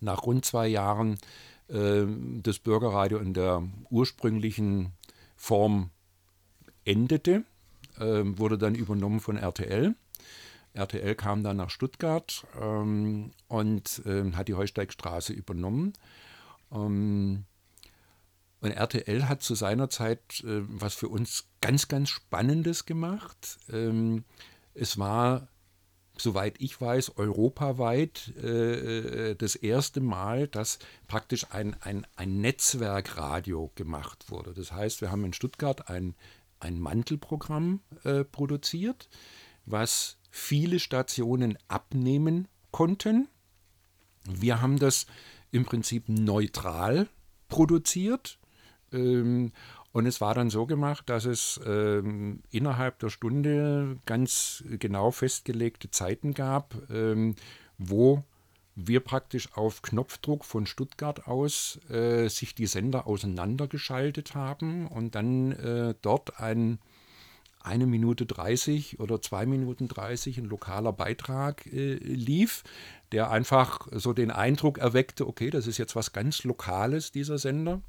nach 0.00 0.24
rund 0.24 0.44
zwei 0.44 0.66
Jahren 0.66 1.18
ähm, 1.70 2.40
das 2.42 2.58
Bürgerradio 2.58 3.18
in 3.18 3.32
der 3.32 3.62
ursprünglichen 3.90 4.88
Form 5.36 5.90
endete, 6.84 7.44
ähm, 8.00 8.40
wurde 8.40 8.58
dann 8.58 8.74
übernommen 8.74 9.20
von 9.20 9.36
RTL. 9.36 9.94
RTL 10.74 11.14
kam 11.14 11.42
dann 11.42 11.56
nach 11.56 11.70
Stuttgart 11.70 12.46
ähm, 12.60 13.30
und 13.48 14.02
ähm, 14.06 14.36
hat 14.36 14.48
die 14.48 14.54
Heusteigstraße 14.54 15.32
übernommen. 15.32 15.92
Ähm, 16.72 17.44
und 18.60 18.70
RTL 18.70 19.28
hat 19.28 19.42
zu 19.42 19.54
seiner 19.54 19.88
Zeit 19.88 20.42
äh, 20.44 20.62
was 20.66 20.94
für 20.94 21.08
uns 21.08 21.46
ganz, 21.60 21.88
ganz 21.88 22.08
Spannendes 22.08 22.86
gemacht. 22.86 23.58
Ähm, 23.70 24.24
es 24.74 24.98
war, 24.98 25.48
soweit 26.16 26.60
ich 26.60 26.80
weiß, 26.80 27.18
europaweit 27.18 28.32
äh, 28.42 29.30
äh, 29.30 29.34
das 29.36 29.54
erste 29.54 30.00
Mal, 30.00 30.48
dass 30.48 30.78
praktisch 31.06 31.46
ein, 31.50 31.76
ein, 31.82 32.06
ein 32.16 32.40
Netzwerkradio 32.40 33.70
gemacht 33.76 34.30
wurde. 34.30 34.54
Das 34.54 34.72
heißt, 34.72 35.02
wir 35.02 35.12
haben 35.12 35.24
in 35.24 35.34
Stuttgart 35.34 35.88
ein, 35.88 36.14
ein 36.58 36.80
Mantelprogramm 36.80 37.80
äh, 38.02 38.24
produziert, 38.24 39.08
was 39.66 40.16
viele 40.34 40.80
Stationen 40.80 41.56
abnehmen 41.68 42.48
konnten. 42.72 43.28
Wir 44.28 44.60
haben 44.60 44.80
das 44.80 45.06
im 45.52 45.64
Prinzip 45.64 46.08
neutral 46.08 47.08
produziert. 47.48 48.40
Ähm, 48.92 49.52
und 49.92 50.06
es 50.06 50.20
war 50.20 50.34
dann 50.34 50.50
so 50.50 50.66
gemacht, 50.66 51.08
dass 51.08 51.24
es 51.24 51.60
ähm, 51.64 52.42
innerhalb 52.50 52.98
der 52.98 53.10
Stunde 53.10 53.96
ganz 54.06 54.64
genau 54.80 55.12
festgelegte 55.12 55.92
Zeiten 55.92 56.34
gab, 56.34 56.74
ähm, 56.90 57.36
wo 57.78 58.24
wir 58.74 58.98
praktisch 58.98 59.52
auf 59.54 59.82
Knopfdruck 59.82 60.44
von 60.44 60.66
Stuttgart 60.66 61.28
aus 61.28 61.78
äh, 61.90 62.26
sich 62.26 62.56
die 62.56 62.66
Sender 62.66 63.06
auseinandergeschaltet 63.06 64.34
haben 64.34 64.88
und 64.88 65.14
dann 65.14 65.52
äh, 65.52 65.94
dort 66.02 66.40
ein 66.40 66.80
eine 67.64 67.86
Minute 67.86 68.26
30 68.26 69.00
oder 69.00 69.20
zwei 69.20 69.46
Minuten 69.46 69.88
30 69.88 70.38
ein 70.38 70.44
lokaler 70.44 70.92
Beitrag 70.92 71.66
äh, 71.66 71.94
lief, 71.94 72.62
der 73.10 73.30
einfach 73.30 73.88
so 73.92 74.12
den 74.12 74.30
Eindruck 74.30 74.78
erweckte, 74.78 75.26
okay, 75.26 75.50
das 75.50 75.66
ist 75.66 75.78
jetzt 75.78 75.96
was 75.96 76.12
ganz 76.12 76.44
Lokales, 76.44 77.10
dieser 77.10 77.38
Sender. 77.38 77.80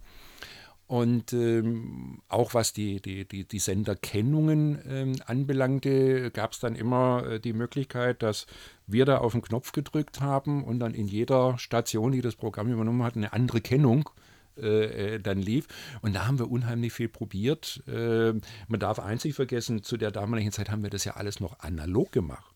Und 0.87 1.33
ähm, 1.33 2.21
auch 2.29 2.53
was 2.53 2.71
die, 2.71 3.01
die, 3.01 3.25
die, 3.25 3.45
die 3.45 3.59
Senderkennungen 3.59 4.79
ähm, 4.87 5.15
anbelangte, 5.25 6.29
gab 6.29 6.53
es 6.53 6.59
dann 6.59 6.75
immer 6.75 7.25
äh, 7.25 7.39
die 7.39 7.53
Möglichkeit, 7.53 8.21
dass 8.21 8.45
wir 8.85 9.05
da 9.05 9.17
auf 9.17 9.31
den 9.31 9.41
Knopf 9.41 9.71
gedrückt 9.71 10.21
haben 10.21 10.63
und 10.63 10.79
dann 10.79 10.93
in 10.93 11.07
jeder 11.07 11.57
Station, 11.57 12.11
die 12.11 12.21
das 12.21 12.35
Programm 12.35 12.71
übernommen 12.71 13.03
hat, 13.03 13.15
eine 13.15 13.33
andere 13.33 13.61
Kennung 13.61 14.09
äh, 14.09 14.34
äh, 14.57 15.19
dann 15.19 15.39
lief. 15.39 15.67
Und 16.01 16.13
da 16.13 16.27
haben 16.27 16.39
wir 16.39 16.49
unheimlich 16.49 16.93
viel 16.93 17.09
probiert. 17.09 17.83
Äh, 17.87 18.33
man 18.67 18.79
darf 18.79 18.99
einzig 18.99 19.35
vergessen, 19.35 19.83
zu 19.83 19.97
der 19.97 20.11
damaligen 20.11 20.51
Zeit 20.51 20.69
haben 20.69 20.83
wir 20.83 20.89
das 20.89 21.05
ja 21.05 21.13
alles 21.13 21.39
noch 21.39 21.59
analog 21.59 22.11
gemacht. 22.11 22.55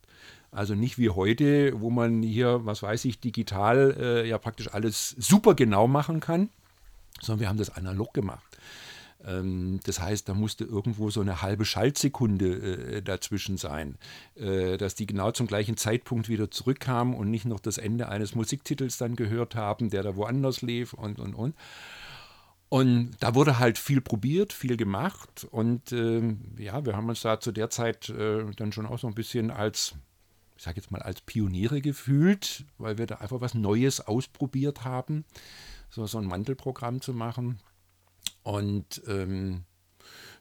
Also 0.51 0.73
nicht 0.73 0.97
wie 0.97 1.09
heute, 1.09 1.79
wo 1.79 1.89
man 1.91 2.23
hier, 2.23 2.65
was 2.65 2.81
weiß 2.81 3.05
ich, 3.05 3.19
digital 3.19 3.95
äh, 3.99 4.27
ja 4.27 4.37
praktisch 4.39 4.73
alles 4.73 5.15
super 5.19 5.53
genau 5.53 5.87
machen 5.87 6.19
kann, 6.19 6.49
sondern 7.21 7.41
wir 7.41 7.49
haben 7.49 7.57
das 7.57 7.69
analog 7.69 8.13
gemacht. 8.13 8.57
Ähm, 9.25 9.79
das 9.83 9.99
heißt, 9.99 10.29
da 10.29 10.33
musste 10.33 10.63
irgendwo 10.63 11.09
so 11.09 11.21
eine 11.21 11.41
halbe 11.41 11.65
Schaltsekunde 11.65 12.97
äh, 12.97 13.01
dazwischen 13.01 13.57
sein, 13.57 13.97
äh, 14.35 14.77
dass 14.77 14.95
die 14.95 15.05
genau 15.05 15.31
zum 15.31 15.47
gleichen 15.47 15.77
Zeitpunkt 15.77 16.29
wieder 16.29 16.51
zurückkamen 16.51 17.13
und 17.13 17.29
nicht 17.29 17.45
noch 17.45 17.59
das 17.59 17.77
Ende 17.77 18.09
eines 18.09 18.35
Musiktitels 18.35 18.97
dann 18.97 19.15
gehört 19.15 19.55
haben, 19.55 19.89
der 19.89 20.03
da 20.03 20.15
woanders 20.15 20.61
lief 20.61 20.93
und, 20.93 21.19
und, 21.19 21.33
und. 21.33 21.55
Und 22.69 23.13
da 23.19 23.33
wurde 23.33 23.57
halt 23.57 23.79
viel 23.79 23.99
probiert, 23.99 24.53
viel 24.53 24.77
gemacht. 24.77 25.47
Und 25.49 25.91
äh, 25.91 26.35
ja, 26.57 26.85
wir 26.85 26.95
haben 26.95 27.09
uns 27.09 27.21
da 27.21 27.39
zu 27.39 27.51
der 27.51 27.71
Zeit 27.71 28.09
äh, 28.09 28.45
dann 28.55 28.71
schon 28.71 28.85
auch 28.85 28.99
so 28.99 29.07
ein 29.07 29.15
bisschen 29.15 29.49
als, 29.49 29.95
ich 30.55 30.63
sage 30.63 30.77
jetzt 30.77 30.91
mal, 30.91 31.01
als 31.01 31.21
Pioniere 31.21 31.81
gefühlt, 31.81 32.65
weil 32.77 32.99
wir 32.99 33.07
da 33.07 33.15
einfach 33.15 33.41
was 33.41 33.55
Neues 33.55 34.01
ausprobiert 34.01 34.85
haben, 34.85 35.25
so, 35.89 36.05
so 36.05 36.19
ein 36.19 36.27
Mantelprogramm 36.27 37.01
zu 37.01 37.11
machen. 37.13 37.59
Und 38.43 39.01
ähm, 39.07 39.63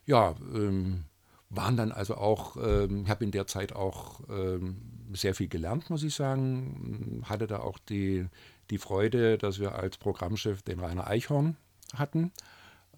ja, 0.05 0.35
ähm, 0.53 1.05
waren 1.49 1.77
dann 1.77 1.91
also 1.91 2.15
auch, 2.15 2.57
ähm, 2.57 3.03
ich 3.03 3.09
habe 3.09 3.23
in 3.23 3.31
der 3.31 3.47
Zeit 3.47 3.73
auch 3.73 4.21
ähm, 4.29 4.77
sehr 5.13 5.33
viel 5.33 5.47
gelernt, 5.47 5.89
muss 5.89 6.03
ich 6.03 6.13
sagen. 6.13 7.23
Hatte 7.25 7.47
da 7.47 7.59
auch 7.59 7.79
die, 7.79 8.27
die 8.69 8.77
Freude, 8.77 9.37
dass 9.37 9.59
wir 9.59 9.75
als 9.75 9.97
Programmchef 9.97 10.61
den 10.61 10.79
Rainer 10.79 11.07
Eichhorn 11.07 11.57
hatten, 11.95 12.31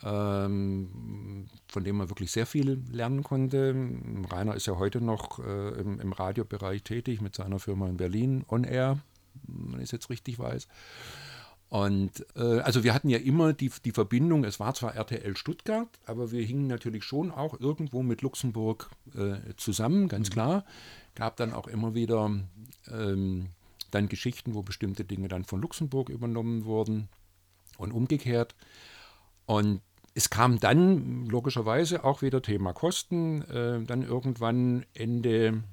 ähm, 0.04 1.48
von 1.68 1.84
dem 1.84 1.98
man 1.98 2.10
wirklich 2.10 2.32
sehr 2.32 2.46
viel 2.46 2.84
lernen 2.92 3.24
konnte. 3.24 3.74
Rainer 4.30 4.56
ist 4.56 4.68
ja 4.68 4.78
heute 4.78 5.00
noch 5.00 5.40
äh, 5.40 5.80
im, 5.80 6.00
im, 6.02 6.12
Radiobereich 6.12 6.84
tätig 6.84 7.22
mit 7.22 7.36
seiner 7.36 7.60
Firma 7.60 7.88
in 7.88 7.98
Berlin, 7.98 8.44
On 8.50 8.66
Air, 8.66 9.00
wenn 9.44 9.80
ich 9.80 9.86
es 9.86 9.92
jetzt 9.92 10.10
richtig 10.10 10.40
weiß. 10.40 10.68
Und 11.72 12.26
äh, 12.36 12.60
also 12.60 12.84
wir 12.84 12.94
hatten 12.94 13.08
ja 13.08 13.18
immer 13.18 13.54
die, 13.54 13.72
die 13.86 13.94
Verbindung, 13.94 14.44
es 14.44 14.60
war 14.60 14.74
zwar 14.74 14.94
RTL 14.94 15.38
Stuttgart, 15.38 15.88
aber 16.06 16.34
wir 16.34 16.44
hingen 16.44 16.68
natürlich 16.68 17.06
schon 17.06 17.32
auch 17.32 17.58
irgendwo 17.62 18.04
mit 18.04 18.22
Luxemburg 18.22 18.90
äh, 19.16 19.56
zusammen, 19.56 20.10
ganz 20.10 20.30
mhm. 20.30 20.34
klar. 20.34 20.66
Gab 21.16 21.38
dann 21.38 21.54
auch 21.54 21.68
immer 21.68 21.96
wieder 21.96 22.30
ähm, 22.92 23.48
dann 23.90 24.10
Geschichten, 24.10 24.54
wo 24.54 24.64
bestimmte 24.64 25.06
Dinge 25.06 25.30
dann 25.30 25.46
von 25.46 25.62
Luxemburg 25.62 26.10
übernommen 26.10 26.66
wurden 26.66 27.08
und 27.78 27.94
umgekehrt. 27.94 28.54
Und 29.46 29.80
es 30.14 30.30
kam 30.30 30.60
dann 30.60 31.26
logischerweise 31.28 32.04
auch 32.04 32.22
wieder 32.22 32.42
Thema 32.42 32.74
Kosten, 32.74 33.44
äh, 33.44 33.82
dann 33.86 34.04
irgendwann 34.04 34.86
Ende, 34.94 35.64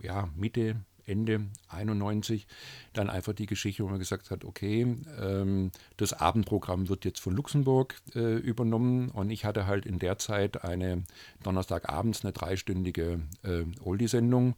ja, 0.00 0.28
Mitte, 0.36 0.76
Ende 1.12 1.46
91 1.68 2.46
dann 2.92 3.10
einfach 3.10 3.32
die 3.32 3.46
Geschichte, 3.46 3.84
wo 3.84 3.88
man 3.88 3.98
gesagt 3.98 4.30
hat, 4.30 4.44
okay, 4.44 4.96
ähm, 5.20 5.70
das 5.96 6.12
Abendprogramm 6.12 6.88
wird 6.88 7.04
jetzt 7.04 7.20
von 7.20 7.36
Luxemburg 7.36 7.94
äh, 8.14 8.36
übernommen 8.36 9.10
und 9.10 9.30
ich 9.30 9.44
hatte 9.44 9.66
halt 9.66 9.86
in 9.86 9.98
der 9.98 10.18
Zeit 10.18 10.64
eine 10.64 11.04
Donnerstagabends 11.42 12.24
eine 12.24 12.32
dreistündige 12.32 13.20
äh, 13.44 13.64
Oldie-Sendung, 13.80 14.54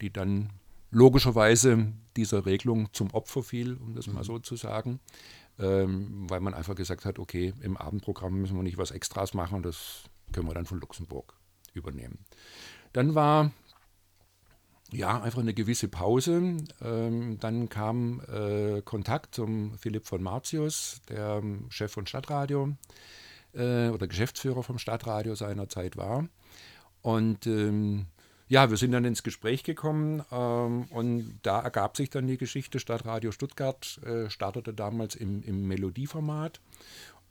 die 0.00 0.12
dann 0.12 0.50
logischerweise 0.90 1.92
dieser 2.16 2.46
Regelung 2.46 2.88
zum 2.92 3.10
Opfer 3.12 3.42
fiel, 3.42 3.76
um 3.76 3.94
das 3.94 4.06
mhm. 4.06 4.14
mal 4.14 4.24
so 4.24 4.38
zu 4.38 4.56
sagen 4.56 5.00
ähm, 5.58 6.28
weil 6.28 6.40
man 6.40 6.54
einfach 6.54 6.74
gesagt 6.74 7.04
hat, 7.04 7.18
okay, 7.18 7.54
im 7.60 7.76
Abendprogramm 7.76 8.34
müssen 8.40 8.56
wir 8.56 8.62
nicht 8.62 8.78
was 8.78 8.90
Extras 8.90 9.34
machen, 9.34 9.62
das 9.62 10.04
können 10.32 10.48
wir 10.48 10.54
dann 10.54 10.66
von 10.66 10.80
Luxemburg 10.80 11.34
übernehmen. 11.72 12.18
Dann 12.92 13.14
war 13.14 13.52
ja 14.92 15.20
einfach 15.20 15.40
eine 15.40 15.54
gewisse 15.54 15.88
Pause. 15.88 16.58
Ähm, 16.82 17.38
dann 17.40 17.68
kam 17.68 18.20
äh, 18.32 18.82
Kontakt 18.82 19.34
zum 19.34 19.76
Philipp 19.78 20.06
von 20.06 20.22
Martius, 20.22 21.00
der 21.08 21.42
Chef 21.68 21.92
von 21.92 22.06
Stadtradio 22.06 22.76
äh, 23.54 23.88
oder 23.88 24.06
Geschäftsführer 24.06 24.62
vom 24.62 24.78
Stadtradio 24.78 25.34
seiner 25.34 25.68
Zeit 25.68 25.96
war. 25.96 26.28
Und 27.02 27.46
ähm, 27.46 28.06
ja, 28.48 28.70
wir 28.70 28.76
sind 28.76 28.92
dann 28.92 29.04
ins 29.04 29.24
Gespräch 29.24 29.64
gekommen 29.64 30.22
ähm, 30.30 30.84
und 30.90 31.40
da 31.42 31.60
ergab 31.60 31.96
sich 31.96 32.10
dann 32.10 32.28
die 32.28 32.38
Geschichte. 32.38 32.78
Stadtradio 32.78 33.32
Stuttgart 33.32 34.00
äh, 34.04 34.30
startete 34.30 34.72
damals 34.72 35.16
im, 35.16 35.42
im 35.42 35.66
Melodieformat, 35.66 36.60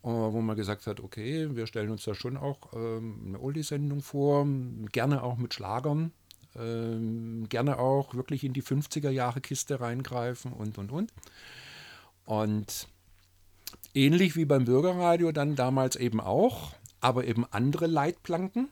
äh, 0.03 0.07
wo 0.07 0.41
man 0.41 0.57
gesagt 0.57 0.87
hat, 0.87 0.99
okay, 0.99 1.55
wir 1.55 1.67
stellen 1.67 1.89
uns 1.89 2.03
da 2.03 2.15
schon 2.15 2.35
auch 2.35 2.73
ähm, 2.73 3.23
eine 3.27 3.39
Oldie-Sendung 3.39 4.01
vor, 4.01 4.45
gerne 4.91 5.23
auch 5.23 5.37
mit 5.37 5.53
Schlagern, 5.53 6.11
ähm, 6.57 7.47
gerne 7.49 7.79
auch 7.79 8.13
wirklich 8.13 8.43
in 8.43 8.53
die 8.53 8.63
50er-Jahre-Kiste 8.63 9.79
reingreifen 9.79 10.53
und, 10.53 10.77
und, 10.77 10.91
und. 10.91 11.13
Und 12.25 12.87
ähnlich 13.93 14.35
wie 14.35 14.45
beim 14.45 14.65
Bürgerradio 14.65 15.31
dann 15.31 15.55
damals 15.55 15.95
eben 15.95 16.19
auch, 16.19 16.73
aber 17.01 17.25
eben 17.25 17.45
andere 17.51 17.87
Leitplanken. 17.87 18.69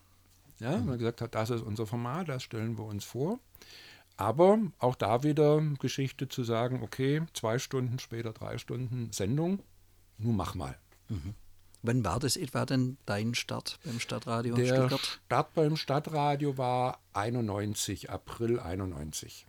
Ja, 0.60 0.78
man 0.78 0.98
gesagt 0.98 1.22
hat, 1.22 1.36
das 1.36 1.50
ist 1.50 1.62
unser 1.62 1.86
Format, 1.86 2.30
das 2.30 2.44
stellen 2.44 2.78
wir 2.78 2.86
uns 2.86 3.04
vor. 3.04 3.40
Aber 4.16 4.60
auch 4.78 4.96
da 4.96 5.24
wieder 5.24 5.62
Geschichte 5.80 6.30
zu 6.30 6.44
sagen, 6.44 6.84
okay, 6.84 7.22
zwei 7.34 7.58
Stunden 7.58 8.00
später, 8.00 8.32
drei 8.32 8.58
Stunden 8.58 9.12
Sendung, 9.12 9.60
nun 10.18 10.36
mach 10.36 10.56
mal. 10.56 10.78
Mhm. 11.10 11.34
Wann 11.84 12.06
war 12.06 12.20
das 12.20 12.38
etwa 12.38 12.66
denn 12.66 12.98
dein 13.06 13.36
Start 13.36 13.78
beim 13.84 14.00
Stadtradio 14.00 14.56
Der 14.56 14.66
Stuttgart? 14.66 15.20
Start 15.26 15.54
beim 15.54 15.76
Stadtradio 15.76 16.58
war 16.58 17.00
91, 17.12 18.10
April 18.10 18.60
91 18.60 19.46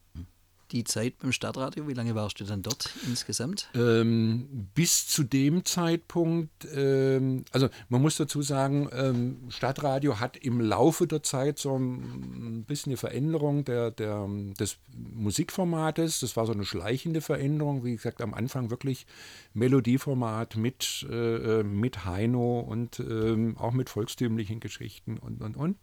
die 0.75 0.85
Zeit 0.85 1.19
beim 1.19 1.33
Stadtradio? 1.33 1.89
Wie 1.89 1.95
lange 1.95 2.15
warst 2.15 2.41
du 2.41 2.45
dann 2.45 2.63
dort 2.63 2.91
insgesamt? 3.07 3.69
Ähm, 3.75 4.69
bis 4.75 5.07
zu 5.07 5.23
dem 5.23 5.65
Zeitpunkt, 5.65 6.67
ähm, 6.75 7.45
also 7.53 7.69
man 7.89 8.03
muss 8.03 8.17
dazu 8.17 8.43
sagen, 8.43 8.89
ähm, 8.93 9.39
Stadtradio 9.49 10.21
hat 10.21 10.37
im 10.37 10.61
Laufe 10.61 11.07
der 11.07 11.23
Zeit 11.23 11.59
so 11.59 11.77
ein 11.79 12.65
bisschen 12.67 12.91
eine 12.91 12.97
Veränderung 12.97 13.65
der, 13.65 13.91
der, 13.91 14.29
des 14.59 14.77
Musikformates. 14.93 16.21
Das 16.21 16.37
war 16.37 16.47
so 16.47 16.53
eine 16.53 16.65
schleichende 16.65 17.21
Veränderung. 17.21 17.85
Wie 17.85 17.95
gesagt, 17.97 18.21
am 18.21 18.35
Anfang 18.35 18.71
wirklich 18.71 19.07
Melodieformat 19.55 20.57
mit, 20.57 21.07
äh, 21.11 21.63
mit 21.63 22.05
Heino 22.05 22.61
und 22.61 22.99
äh, 22.99 23.55
auch 23.57 23.73
mit 23.73 23.89
volkstümlichen 23.89 24.61
Geschichten 24.61 25.19
und, 25.19 25.41
und, 25.41 25.57
und 25.57 25.77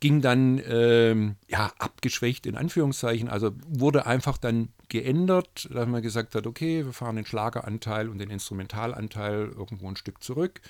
ging 0.00 0.20
dann 0.20 0.60
ähm, 0.66 1.36
ja 1.48 1.72
abgeschwächt 1.78 2.46
in 2.46 2.56
Anführungszeichen, 2.56 3.28
also 3.28 3.52
wurde 3.66 4.06
einfach 4.06 4.38
dann 4.38 4.68
geändert, 4.88 5.68
dass 5.72 5.88
man 5.88 6.02
gesagt 6.02 6.34
hat, 6.34 6.46
okay, 6.46 6.84
wir 6.84 6.92
fahren 6.92 7.16
den 7.16 7.26
Schlageranteil 7.26 8.08
und 8.08 8.18
den 8.18 8.30
Instrumentalanteil 8.30 9.52
irgendwo 9.56 9.88
ein 9.88 9.96
Stück 9.96 10.22
zurück, 10.22 10.60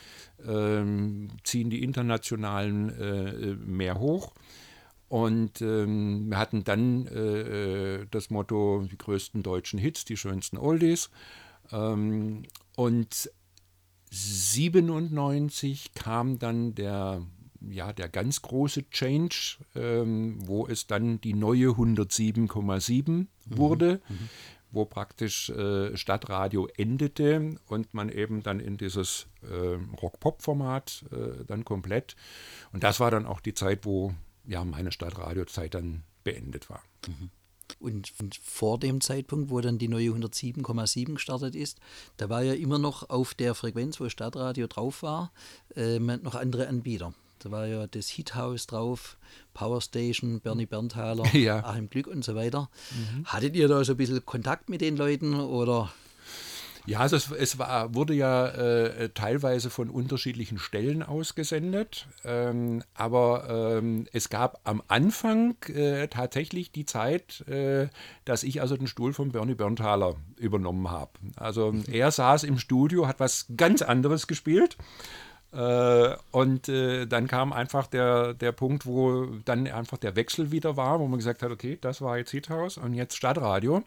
ähm, 0.47 1.29
ziehen 1.45 1.71
die 1.71 1.83
internationalen 1.83 2.88
äh, 2.99 3.55
mehr 3.55 3.99
hoch. 3.99 4.33
Und 5.09 5.62
ähm, 5.62 6.29
wir 6.29 6.38
hatten 6.38 6.64
dann 6.64 7.07
äh, 7.07 8.01
äh 8.01 8.07
das 8.11 8.29
Motto, 8.29 8.87
die 8.91 8.99
größten 8.99 9.43
deutschen 9.43 9.79
Hits, 9.79 10.05
die 10.05 10.19
schönsten 10.19 10.59
Oldies. 10.59 11.11
Ähm, 11.73 12.43
und 12.77 13.31
97 14.11 15.95
kam 15.95 16.38
dann 16.38 16.75
der 16.75 17.23
ja, 17.61 17.92
der 17.92 18.09
ganz 18.09 18.42
große 18.42 18.88
Change, 18.90 19.59
ähm, 19.75 20.38
wo 20.47 20.66
es 20.66 20.87
dann 20.87 21.21
die 21.21 21.35
neue 21.35 21.68
107,7 21.68 23.11
mhm. 23.11 23.27
wurde, 23.47 24.01
mhm. 24.09 24.29
wo 24.71 24.85
praktisch 24.85 25.51
äh, 25.51 25.97
Stadtradio 25.97 26.68
endete 26.77 27.57
und 27.66 27.94
man 27.94 28.09
eben 28.09 28.42
dann 28.42 28.61
in 28.61 28.77
dieses 28.77 29.27
äh, 29.42 29.79
Rock-Pop-Format 30.01 31.05
äh, 31.11 31.44
dann 31.47 31.64
komplett. 31.64 32.16
Und 32.73 32.85
das 32.85 33.01
war 33.01 33.11
dann 33.11 33.27
auch 33.27 33.40
die 33.40 33.55
Zeit, 33.55 33.85
wo 33.85 34.14
ja 34.47 34.64
meine 34.64 34.92
Stadtradio-Zeit 34.92 35.75
dann 35.75 36.05
beendet 36.25 36.71
war. 36.71 36.83
Mhm. 37.07 37.31
Und 37.81 38.11
vor 38.42 38.79
dem 38.79 39.01
Zeitpunkt, 39.01 39.51
wo 39.51 39.61
dann 39.61 39.79
die 39.79 39.88
neue 39.88 40.11
107,7 40.11 41.14
gestartet 41.14 41.55
ist, 41.55 41.79
da 42.16 42.29
war 42.29 42.42
ja 42.42 42.55
immer 42.55 42.79
noch 42.79 43.11
auf 43.11 43.35
der 43.35 43.55
Frequenz, 43.55 44.01
wo 44.01 44.09
Stadtradio 44.09 44.66
drauf 44.66 45.03
war, 45.03 45.33
äh, 45.77 45.99
noch 45.99 46.35
andere 46.35 46.66
Anbieter. 46.66 47.12
Da 47.38 47.51
war 47.51 47.66
ja 47.66 47.87
das 47.87 48.09
Hithaus 48.09 48.66
drauf, 48.66 49.16
Power 49.55 49.81
Station, 49.81 50.40
Bernie 50.40 50.66
Berntaler, 50.66 51.24
ja. 51.35 51.64
Achim 51.64 51.88
Glück 51.90 52.07
und 52.07 52.24
so 52.24 52.35
weiter. 52.35 52.70
Mhm. 52.90 53.24
Hattet 53.24 53.57
ihr 53.57 53.68
da 53.68 53.83
so 53.85 53.92
ein 53.92 53.96
bisschen 53.96 54.24
Kontakt 54.24 54.68
mit 54.68 54.81
den 54.81 54.96
Leuten 54.96 55.35
oder? 55.35 55.90
Ja, 56.88 57.01
also 57.01 57.16
es, 57.16 57.31
es 57.31 57.59
war, 57.59 57.94
wurde 57.94 58.14
ja 58.14 58.46
äh, 58.46 59.11
teilweise 59.11 59.68
von 59.68 59.90
unterschiedlichen 59.90 60.59
Stellen 60.59 61.03
ausgesendet, 61.03 62.07
ähm, 62.24 62.83
aber 62.94 63.77
ähm, 63.77 64.07
es 64.14 64.31
gab 64.31 64.62
am 64.64 64.83
Anfang 64.88 65.57
äh, 65.66 66.09
tatsächlich 66.09 66.72
die 66.72 66.87
Zeit, 66.87 67.46
äh, 67.46 67.88
dass 68.24 68.42
ich 68.42 68.62
also 68.62 68.79
den 68.79 68.87
Stuhl 68.87 69.12
von 69.12 69.33
Bernie 69.33 69.55
Berntaler 69.55 70.14
übernommen 70.37 70.90
habe. 70.90 71.12
Also 71.37 71.72
mhm. 71.72 71.85
er 71.92 72.11
saß 72.11 72.44
im 72.44 72.59
Studio, 72.59 73.07
hat 73.07 73.20
was 73.20 73.48
ganz 73.55 73.83
anderes 73.83 74.27
gespielt 74.27 74.79
und 75.50 76.68
äh, 76.68 77.06
dann 77.06 77.26
kam 77.26 77.52
einfach 77.52 77.87
der, 77.87 78.34
der 78.34 78.52
Punkt, 78.52 78.84
wo 78.84 79.26
dann 79.44 79.66
einfach 79.66 79.96
der 79.96 80.14
Wechsel 80.14 80.50
wieder 80.52 80.76
war, 80.76 81.00
wo 81.00 81.06
man 81.06 81.18
gesagt 81.18 81.42
hat, 81.42 81.50
okay, 81.50 81.78
das 81.80 82.02
war 82.02 82.18
jetzt 82.18 82.30
Hithaus 82.30 82.76
und 82.76 82.92
jetzt 82.92 83.16
Stadtradio. 83.16 83.82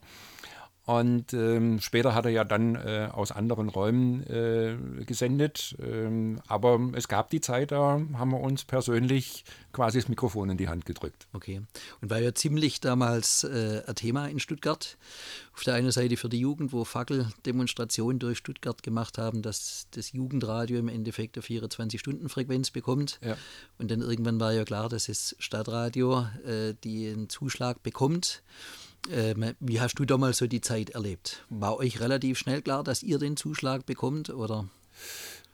Und 0.86 1.34
ähm, 1.34 1.80
später 1.80 2.16
hat 2.16 2.26
er 2.26 2.32
ja 2.32 2.44
dann 2.44 2.76
äh, 2.76 3.08
aus 3.12 3.32
anderen 3.32 3.70
Räumen 3.70 4.26
äh, 4.26 5.04
gesendet. 5.06 5.76
Ähm, 5.80 6.42
aber 6.48 6.80
es 6.94 7.08
gab 7.08 7.30
die 7.30 7.40
Zeit, 7.40 7.72
da 7.72 8.02
haben 8.14 8.32
wir 8.32 8.40
uns 8.40 8.66
persönlich 8.66 9.46
quasi 9.74 10.00
das 10.00 10.10
Mikrofon 10.10 10.50
in 10.50 10.58
die 10.58 10.70
Hand 10.70 10.88
gedrückt. 10.88 11.28
Okay. 11.34 11.62
Und 12.02 12.10
war 12.10 12.20
ja 12.20 12.34
ziemlich 12.34 12.82
damals 12.82 13.44
äh, 13.44 13.84
ein 13.86 13.94
Thema 13.94 14.28
in 14.28 14.40
Stuttgart. 14.40 14.98
Auf 15.54 15.64
der 15.64 15.76
einen 15.76 15.92
Seite 15.92 16.18
für 16.18 16.30
die 16.30 16.40
Jugend, 16.40 16.74
wo 16.74 16.84
Fackeldemonstrationen 16.84 18.18
durch 18.18 18.40
Stuttgart 18.40 18.82
gemacht 18.82 19.20
haben, 19.20 19.44
dass 19.44 19.86
das 19.92 20.14
Jugendradio 20.14 20.80
im 20.80 20.88
Endeffekt 20.88 21.38
eine 21.38 21.44
24-Stunden-Frequenz 21.44 22.72
bekommt. 22.72 23.20
Ja. 23.24 23.38
Und 23.78 23.92
dann 23.92 24.02
irgendwann 24.02 24.40
war 24.40 24.52
ja 24.52 24.66
klar, 24.66 24.90
dass 24.90 25.06
das 25.06 25.36
Stadtradio 25.38 26.26
äh, 26.44 26.74
den 26.74 27.30
Zuschlag 27.30 27.84
bekommt. 27.84 28.42
Ähm, 29.10 29.54
wie 29.60 29.82
hast 29.82 29.96
du 29.96 30.06
damals 30.06 30.38
so 30.38 30.48
die 30.48 30.62
Zeit 30.62 30.92
erlebt? 30.92 31.46
War 31.50 31.78
euch 31.78 32.00
relativ 32.00 32.38
schnell 32.38 32.62
klar, 32.62 32.84
dass 32.84 33.04
ihr 33.04 33.18
den 33.18 33.38
Zuschlag 33.38 33.86
bekommt 33.86 34.30
oder? 34.30 34.68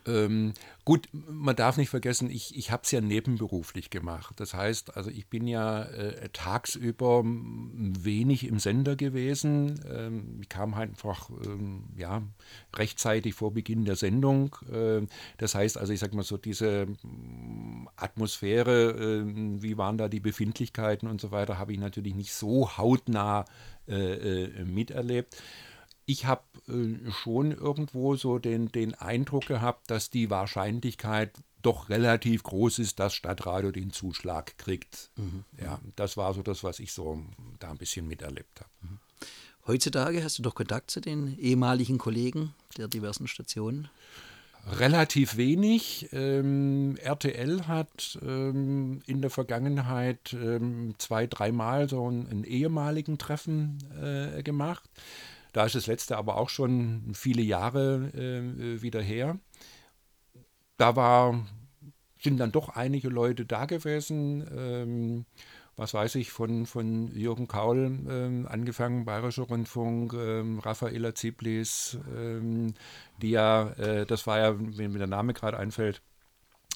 Ähm, 0.08 0.54
gut, 0.86 1.08
man 1.12 1.56
darf 1.56 1.78
nicht 1.78 1.90
vergessen, 1.90 2.30
ich, 2.30 2.58
ich 2.58 2.72
habe 2.72 2.84
es 2.84 2.92
ja 2.92 3.02
nebenberuflich 3.02 3.90
gemacht. 3.90 4.40
Das 4.40 4.54
heißt, 4.54 4.96
also 4.96 5.10
ich 5.10 5.28
bin 5.28 5.48
ja 5.48 5.84
äh, 5.84 6.30
tagsüber 6.30 7.24
wenig 7.26 8.48
im 8.48 8.60
Sender 8.60 8.96
gewesen. 8.96 9.80
Ähm, 9.90 10.40
ich 10.42 10.50
kam 10.50 10.76
halt 10.76 10.92
einfach 10.92 11.30
ähm, 11.46 11.84
ja, 11.98 12.24
rechtzeitig 12.76 13.34
vor 13.34 13.54
Beginn 13.54 13.86
der 13.86 13.96
Sendung. 13.96 14.56
Äh, 14.72 15.06
das 15.38 15.56
heißt, 15.56 15.78
also 15.78 15.94
ich 15.94 16.00
sage 16.00 16.16
mal 16.16 16.24
so, 16.24 16.38
diese 16.38 16.88
Atmosphäre, 17.96 18.92
äh, 18.92 19.62
wie 19.62 19.78
waren 19.78 19.98
da 19.98 20.08
die 20.08 20.20
Befindlichkeiten 20.20 21.08
und 21.08 21.22
so 21.22 21.32
weiter, 21.32 21.58
habe 21.58 21.74
ich 21.74 21.80
natürlich 21.80 22.16
nicht 22.16 22.34
so 22.34 22.78
hautnah 22.78 23.46
äh, 23.88 24.44
äh, 24.44 24.66
miterlebt 24.66 25.38
ich 26.08 26.26
habe 26.26 26.44
äh, 26.68 27.12
schon 27.12 27.52
irgendwo 27.52 28.16
so 28.16 28.40
den, 28.40 28.72
den 28.72 28.96
Eindruck 28.96 29.46
gehabt, 29.46 29.92
dass 29.92 30.10
die 30.10 30.30
Wahrscheinlichkeit 30.32 31.34
doch 31.62 31.90
relativ 31.90 32.44
groß 32.44 32.80
ist, 32.80 33.00
dass 33.00 33.14
Stadtradio 33.14 33.72
den 33.72 33.92
Zuschlag 33.92 34.58
kriegt. 34.58 35.12
Mhm. 35.18 35.44
Ja, 35.62 35.80
das 35.98 36.16
war 36.16 36.34
so 36.34 36.42
das, 36.42 36.64
was 36.64 36.80
ich 36.80 36.94
so 36.94 37.22
da 37.60 37.70
ein 37.72 37.78
bisschen 37.78 38.08
miterlebt 38.08 38.62
habe. 38.62 38.70
Mhm. 38.82 39.00
Heutzutage 39.68 40.24
hast 40.24 40.40
du 40.40 40.44
doch 40.44 40.56
Kontakt 40.56 40.92
zu 40.92 41.02
den 41.02 41.38
ehemaligen 41.38 41.98
Kollegen 41.98 42.54
der 42.78 42.88
diversen 42.88 43.28
Stationen? 43.28 43.90
Relativ 44.66 45.36
wenig. 45.36 46.08
Ähm, 46.14 46.96
RTL 47.02 47.68
hat 47.68 48.18
ähm, 48.22 49.02
in 49.08 49.22
der 49.22 49.30
Vergangenheit 49.30 50.34
ähm, 50.34 50.96
zwei, 51.00 51.28
dreimal 51.28 51.90
so 51.90 52.08
einen, 52.08 52.28
einen 52.28 52.44
ehemaligen 52.46 53.18
Treffen 53.18 53.78
äh, 54.02 54.42
gemacht. 54.42 54.90
Da 55.58 55.66
ist 55.66 55.74
das 55.74 55.88
letzte 55.88 56.18
aber 56.18 56.38
auch 56.38 56.50
schon 56.50 57.14
viele 57.16 57.42
Jahre 57.42 58.12
äh, 58.14 58.80
wieder 58.84 59.02
her. 59.02 59.40
Da 60.78 60.96
war, 60.96 61.48
sind 62.22 62.38
dann 62.38 62.52
doch 62.52 62.70
einige 62.70 63.10
Leute 63.10 63.44
da 63.44 63.66
gewesen. 63.66 64.48
Ähm, 64.56 65.26
was 65.76 65.96
weiß 65.96 66.14
ich, 66.14 66.30
von, 66.30 66.68
von 66.68 67.08
Jürgen 67.08 67.48
Kaul 67.48 68.06
ähm, 68.08 68.48
angefangen, 68.48 69.06
Bayerischer 69.06 69.46
Rundfunk, 69.46 70.14
ähm, 70.14 70.60
Raffaela 70.60 71.16
Ziblis, 71.16 71.98
ähm, 72.16 72.76
die 73.24 73.32
ja, 73.32 73.72
äh, 73.80 74.06
das 74.06 74.28
war 74.28 74.38
ja, 74.38 74.56
wenn 74.60 74.92
mir 74.92 75.00
der 75.00 75.08
Name 75.08 75.34
gerade 75.34 75.58
einfällt, 75.58 76.04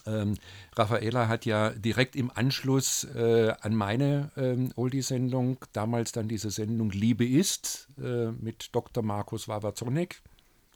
ähm, 0.05 0.35
Raffaela 0.75 1.27
hat 1.27 1.45
ja 1.45 1.69
direkt 1.71 2.15
im 2.15 2.31
Anschluss 2.33 3.03
äh, 3.15 3.53
an 3.61 3.75
meine 3.75 4.31
ähm, 4.37 4.71
Oldie-Sendung, 4.75 5.57
damals 5.73 6.11
dann 6.11 6.27
diese 6.27 6.51
Sendung 6.51 6.91
Liebe 6.91 7.25
ist, 7.25 7.87
äh, 8.01 8.31
mit 8.31 8.69
Dr. 8.73 9.03
Markus 9.03 9.47
Wawazonek, 9.47 10.21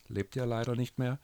lebt 0.08 0.36
ja 0.36 0.46
leider 0.46 0.76
nicht 0.76 1.00
mehr, 1.00 1.20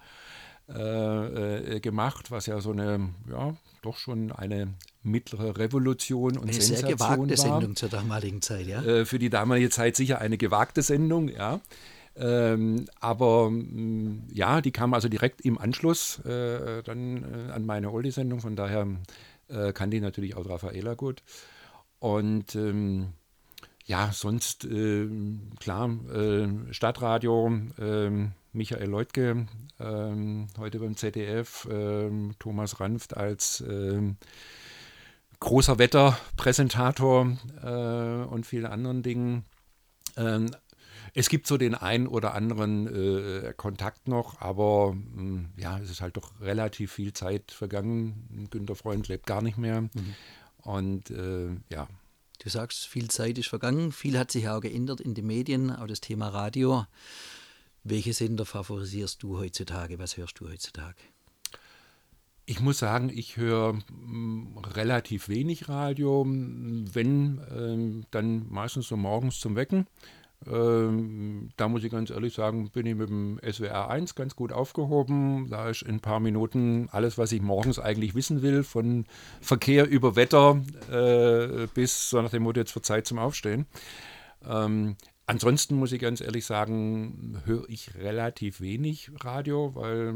äh, 0.69 1.75
äh, 1.75 1.79
gemacht, 1.79 2.31
was 2.31 2.45
ja 2.45 2.61
so 2.61 2.71
eine, 2.71 3.09
ja, 3.29 3.55
doch 3.81 3.97
schon 3.97 4.31
eine 4.31 4.73
mittlere 5.03 5.57
Revolution 5.57 6.37
und 6.37 6.43
eine 6.43 6.53
Sensation 6.53 6.79
sehr 6.79 6.95
gewagte 6.95 7.37
war. 7.37 7.59
Sendung 7.59 7.75
zur 7.75 7.89
damaligen 7.89 8.41
Zeit, 8.41 8.67
ja. 8.67 8.81
Äh, 8.83 9.05
für 9.05 9.19
die 9.19 9.29
damalige 9.29 9.69
Zeit 9.69 9.95
sicher 9.95 10.19
eine 10.19 10.37
gewagte 10.37 10.81
Sendung, 10.81 11.27
ja. 11.29 11.59
Ähm, 12.15 12.85
aber 12.99 13.49
mh, 13.49 13.59
mm, 13.59 14.27
ja, 14.33 14.61
die 14.61 14.71
kam 14.71 14.93
also 14.93 15.07
direkt 15.09 15.41
im 15.41 15.57
Anschluss 15.57 16.19
äh, 16.25 16.83
dann 16.83 17.23
äh, 17.23 17.51
an 17.51 17.65
meine 17.65 17.91
Oldie-Sendung, 17.91 18.41
von 18.41 18.55
daher 18.55 18.87
äh, 19.47 19.71
kann 19.73 19.91
die 19.91 20.01
natürlich 20.01 20.35
auch 20.35 20.47
Raffaela 20.47 20.95
gut. 20.95 21.23
Und 21.99 22.55
ähm, 22.55 23.13
ja, 23.85 24.11
sonst 24.13 24.65
äh, 24.65 25.07
klar, 25.59 25.89
äh, 26.13 26.47
Stadtradio, 26.71 27.51
ähm, 27.79 28.31
Michael 28.53 28.89
Leutke, 28.89 29.47
ähm, 29.79 30.47
heute 30.57 30.79
beim 30.79 30.97
ZDF, 30.97 31.67
ähm, 31.71 32.35
Thomas 32.37 32.79
Ranft 32.79 33.15
als 33.15 33.63
großer 35.41 35.79
Wetterpräsentator 35.79 37.37
äh, 37.61 38.25
und 38.29 38.45
vielen 38.45 38.67
anderen 38.67 39.03
Dingen. 39.03 39.43
Ähm, 40.15 40.51
es 41.13 41.29
gibt 41.29 41.47
so 41.47 41.57
den 41.57 41.75
einen 41.75 42.07
oder 42.07 42.33
anderen 42.33 42.87
äh, 42.87 43.53
Kontakt 43.55 44.07
noch, 44.07 44.39
aber 44.39 44.93
mh, 44.93 45.15
hm, 45.15 45.49
ja, 45.57 45.77
es 45.79 45.89
ist 45.89 46.01
halt 46.01 46.17
doch 46.17 46.39
relativ 46.39 46.93
viel 46.93 47.13
Zeit 47.13 47.51
vergangen. 47.51 48.47
Günter 48.49 48.75
Freund 48.75 49.07
lebt 49.07 49.27
gar 49.27 49.41
nicht 49.41 49.57
mehr. 49.57 49.81
Mhm. 49.81 50.15
Und 50.57 51.09
äh, 51.11 51.49
ja. 51.69 51.87
Du 52.39 52.49
sagst, 52.49 52.87
viel 52.87 53.09
Zeit 53.09 53.37
ist 53.37 53.49
vergangen, 53.49 53.91
viel 53.91 54.17
hat 54.17 54.31
sich 54.31 54.47
auch 54.49 54.61
geändert 54.61 55.01
in 55.01 55.13
den 55.13 55.27
Medien, 55.27 55.75
auch 55.75 55.85
das 55.85 56.01
Thema 56.01 56.29
Radio. 56.29 56.85
Welche 57.83 58.13
Sender 58.13 58.45
favorisierst 58.45 59.21
du 59.21 59.37
heutzutage? 59.37 59.99
Was 59.99 60.17
hörst 60.17 60.39
du 60.39 60.49
heutzutage? 60.49 60.97
Ich 62.45 62.59
muss 62.59 62.79
sagen, 62.79 63.09
ich 63.13 63.37
höre 63.37 63.73
hm, 63.89 64.57
relativ 64.57 65.29
wenig 65.29 65.67
Radio, 65.69 66.25
wenn 66.25 67.37
äh, 67.39 68.05
dann 68.11 68.49
meistens 68.49 68.87
so 68.87 68.97
morgens 68.97 69.39
zum 69.39 69.55
Wecken. 69.55 69.87
Ähm, 70.47 71.49
da 71.55 71.67
muss 71.67 71.83
ich 71.83 71.91
ganz 71.91 72.09
ehrlich 72.09 72.33
sagen, 72.33 72.69
bin 72.71 72.85
ich 72.85 72.95
mit 72.95 73.09
dem 73.09 73.39
SWR 73.47 73.89
1 73.89 74.15
ganz 74.15 74.35
gut 74.35 74.51
aufgehoben. 74.51 75.49
Da 75.49 75.69
ist 75.69 75.83
in 75.83 75.95
ein 75.95 75.99
paar 75.99 76.19
Minuten 76.19 76.89
alles, 76.91 77.17
was 77.17 77.31
ich 77.31 77.41
morgens 77.41 77.77
eigentlich 77.77 78.15
wissen 78.15 78.41
will, 78.41 78.63
von 78.63 79.05
Verkehr 79.39 79.87
über 79.87 80.15
Wetter 80.15 80.61
äh, 80.91 81.67
bis 81.73 82.09
so 82.09 82.21
nach 82.21 82.31
dem 82.31 82.43
Motto, 82.43 82.59
jetzt 82.59 82.73
wird 82.73 82.85
Zeit 82.85 83.05
zum 83.05 83.19
Aufstehen. 83.19 83.67
Ähm, 84.47 84.95
ansonsten 85.27 85.75
muss 85.75 85.91
ich 85.91 86.01
ganz 86.01 86.21
ehrlich 86.21 86.45
sagen, 86.45 87.39
höre 87.45 87.69
ich 87.69 87.93
relativ 87.95 88.61
wenig 88.61 89.11
Radio, 89.19 89.75
weil 89.75 90.15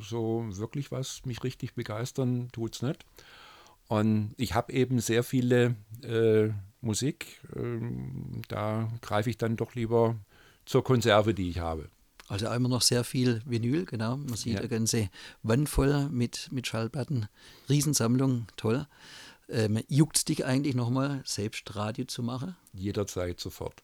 so 0.00 0.46
wirklich 0.48 0.92
was 0.92 1.22
mich 1.24 1.42
richtig 1.42 1.74
begeistern 1.74 2.50
tut 2.52 2.76
es 2.76 2.82
nicht. 2.82 3.04
Und 3.88 4.34
ich 4.36 4.54
habe 4.54 4.72
eben 4.72 5.00
sehr 5.00 5.22
viele 5.22 5.76
äh, 6.02 6.50
Musik. 6.80 7.40
Ähm, 7.54 8.42
da 8.48 8.88
greife 9.02 9.30
ich 9.30 9.38
dann 9.38 9.56
doch 9.56 9.74
lieber 9.74 10.16
zur 10.64 10.84
Konserve, 10.84 11.34
die 11.34 11.50
ich 11.50 11.58
habe. 11.58 11.88
Also 12.28 12.48
immer 12.48 12.68
noch 12.68 12.82
sehr 12.82 13.04
viel 13.04 13.40
Vinyl, 13.44 13.84
genau. 13.84 14.16
Man 14.16 14.34
sieht 14.34 14.54
ja. 14.54 14.60
eine 14.60 14.68
ganze 14.68 15.10
Wand 15.42 15.68
voll 15.68 16.08
mit, 16.08 16.48
mit 16.50 16.66
Schallplatten. 16.66 17.28
Riesensammlung, 17.68 18.46
toll. 18.56 18.86
Ähm, 19.48 19.80
Juckt 19.88 20.16
es 20.16 20.24
dich 20.24 20.44
eigentlich 20.44 20.74
nochmal, 20.74 21.22
selbst 21.24 21.76
Radio 21.76 22.04
zu 22.04 22.24
machen? 22.24 22.56
Jederzeit 22.72 23.38
sofort. 23.38 23.82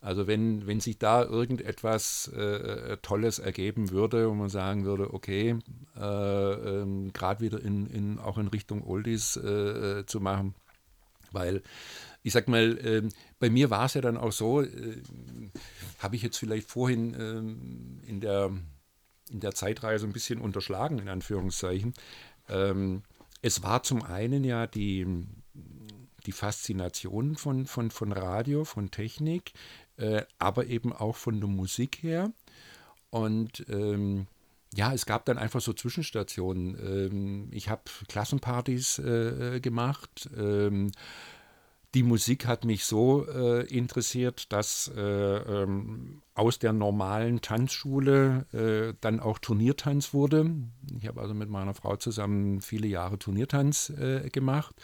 Also 0.00 0.26
wenn, 0.26 0.66
wenn 0.66 0.80
sich 0.80 0.98
da 0.98 1.24
irgendetwas 1.24 2.30
äh, 2.34 2.40
äh 2.40 2.96
Tolles 2.98 3.38
ergeben 3.38 3.90
würde 3.90 4.28
und 4.28 4.38
man 4.38 4.50
sagen 4.50 4.84
würde, 4.84 5.14
okay, 5.14 5.56
äh, 5.96 6.52
äh, 6.52 7.10
gerade 7.12 7.40
wieder 7.40 7.60
in, 7.60 7.86
in, 7.86 8.18
auch 8.18 8.38
in 8.38 8.48
Richtung 8.48 8.84
Oldies 8.86 9.36
äh, 9.36 10.00
äh, 10.00 10.06
zu 10.06 10.20
machen, 10.20 10.54
weil 11.36 11.62
ich 12.26 12.32
sag 12.32 12.48
mal, 12.48 12.76
äh, 12.78 13.08
bei 13.38 13.50
mir 13.50 13.70
war 13.70 13.84
es 13.84 13.94
ja 13.94 14.00
dann 14.00 14.16
auch 14.16 14.32
so, 14.32 14.60
äh, 14.60 15.00
habe 16.00 16.16
ich 16.16 16.22
jetzt 16.22 16.38
vielleicht 16.38 16.68
vorhin 16.68 17.14
äh, 17.14 18.08
in, 18.10 18.20
der, 18.20 18.50
in 19.30 19.38
der 19.38 19.54
Zeitreise 19.54 20.08
ein 20.08 20.12
bisschen 20.12 20.40
unterschlagen, 20.40 20.98
in 20.98 21.08
Anführungszeichen. 21.08 21.94
Ähm, 22.48 23.02
es 23.42 23.62
war 23.62 23.84
zum 23.84 24.02
einen 24.02 24.42
ja 24.42 24.66
die, 24.66 25.06
die 26.26 26.32
Faszination 26.32 27.36
von, 27.36 27.64
von, 27.66 27.92
von 27.92 28.10
Radio, 28.10 28.64
von 28.64 28.90
Technik, 28.90 29.52
äh, 29.96 30.22
aber 30.40 30.66
eben 30.66 30.92
auch 30.92 31.14
von 31.14 31.38
der 31.38 31.48
Musik 31.48 32.02
her. 32.02 32.32
Und 33.10 33.64
ähm, 33.68 34.26
ja, 34.74 34.92
es 34.92 35.06
gab 35.06 35.24
dann 35.24 35.38
einfach 35.38 35.60
so 35.60 35.72
Zwischenstationen. 35.72 36.76
Ähm, 36.78 37.48
ich 37.52 37.68
habe 37.68 37.82
Klassenpartys 38.08 38.98
äh, 38.98 39.60
gemacht. 39.60 40.28
Ähm, 40.36 40.90
die 41.96 42.02
Musik 42.02 42.46
hat 42.46 42.66
mich 42.66 42.84
so 42.84 43.26
äh, 43.26 43.62
interessiert, 43.74 44.52
dass 44.52 44.92
äh, 44.94 45.00
ähm, 45.00 46.20
aus 46.34 46.58
der 46.58 46.74
normalen 46.74 47.40
Tanzschule 47.40 48.44
äh, 48.52 48.94
dann 49.00 49.18
auch 49.18 49.38
Turniertanz 49.38 50.12
wurde. 50.12 50.50
Ich 51.00 51.08
habe 51.08 51.22
also 51.22 51.32
mit 51.32 51.48
meiner 51.48 51.72
Frau 51.72 51.96
zusammen 51.96 52.60
viele 52.60 52.86
Jahre 52.86 53.18
Turniertanz 53.18 53.88
äh, 53.88 54.28
gemacht. 54.28 54.74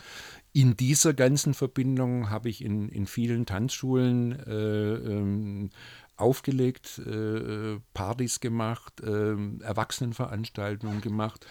In 0.55 0.75
dieser 0.75 1.13
ganzen 1.13 1.53
Verbindung 1.53 2.31
habe 2.31 2.49
ich 2.49 2.65
in, 2.65 2.89
in 2.89 3.07
vielen 3.07 3.45
Tanzschulen 3.45 4.33
äh, 4.47 5.69
aufgelegt, 6.17 6.99
äh, 6.99 7.79
Partys 7.95 8.41
gemacht, 8.41 9.01
Erwachsenenveranstaltungen 9.01 11.01
gemacht. 11.01 11.47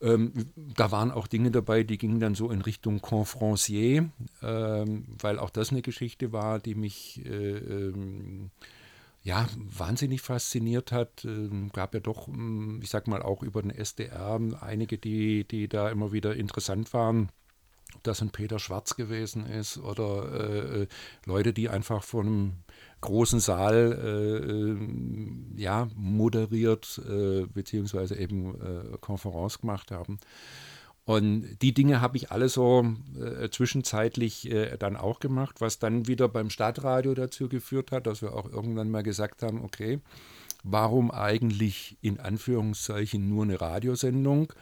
Ähm, 0.00 0.32
da 0.54 0.92
waren 0.92 1.10
auch 1.10 1.26
Dinge 1.26 1.50
dabei, 1.50 1.82
die 1.82 1.98
gingen 1.98 2.20
dann 2.20 2.34
so 2.34 2.50
in 2.50 2.62
Richtung 2.62 3.00
Confrancier, 3.00 4.10
ähm, 4.42 5.06
weil 5.20 5.38
auch 5.38 5.50
das 5.50 5.70
eine 5.70 5.82
Geschichte 5.82 6.32
war, 6.32 6.60
die 6.60 6.76
mich 6.76 7.24
äh, 7.26 7.56
ähm, 7.56 8.50
ja, 9.22 9.46
wahnsinnig 9.56 10.22
fasziniert 10.22 10.92
hat. 10.92 11.24
Ähm, 11.24 11.70
gab 11.72 11.94
ja 11.94 12.00
doch, 12.00 12.28
hm, 12.28 12.80
ich 12.82 12.90
sag 12.90 13.08
mal, 13.08 13.22
auch 13.22 13.42
über 13.42 13.60
den 13.60 13.72
SDR 13.72 14.40
einige, 14.60 14.98
die, 14.98 15.44
die 15.44 15.68
da 15.68 15.90
immer 15.90 16.12
wieder 16.12 16.36
interessant 16.36 16.92
waren. 16.92 17.30
ob 17.94 18.02
das 18.04 18.22
ein 18.22 18.30
Peter 18.30 18.60
Schwarz 18.60 18.94
gewesen 18.94 19.46
ist 19.46 19.78
oder 19.78 20.82
äh, 20.82 20.86
Leute, 21.26 21.52
die 21.52 21.68
einfach 21.68 22.04
von 22.04 22.26
einem 22.26 22.52
großen 23.00 23.40
Saal 23.40 24.76
äh, 25.56 25.60
ja, 25.60 25.88
moderiert 25.94 27.00
äh, 27.08 27.46
beziehungsweise 27.46 28.16
eben 28.16 28.54
äh, 28.54 28.98
Konferenz 29.00 29.60
gemacht 29.60 29.90
haben. 29.90 30.18
Und 31.04 31.56
die 31.62 31.72
Dinge 31.72 32.02
habe 32.02 32.18
ich 32.18 32.32
alle 32.32 32.50
so 32.50 32.84
äh, 33.18 33.48
zwischenzeitlich 33.48 34.50
äh, 34.50 34.76
dann 34.76 34.94
auch 34.94 35.20
gemacht, 35.20 35.62
was 35.62 35.78
dann 35.78 36.06
wieder 36.06 36.28
beim 36.28 36.50
Stadtradio 36.50 37.14
dazu 37.14 37.48
geführt 37.48 37.92
hat, 37.92 38.06
dass 38.06 38.20
wir 38.20 38.34
auch 38.34 38.50
irgendwann 38.50 38.90
mal 38.90 39.02
gesagt 39.02 39.42
haben, 39.42 39.64
okay, 39.64 40.00
warum 40.64 41.10
eigentlich 41.10 41.96
in 42.02 42.20
Anführungszeichen 42.20 43.26
nur 43.26 43.44
eine 43.44 43.58
Radiosendung? 43.58 44.52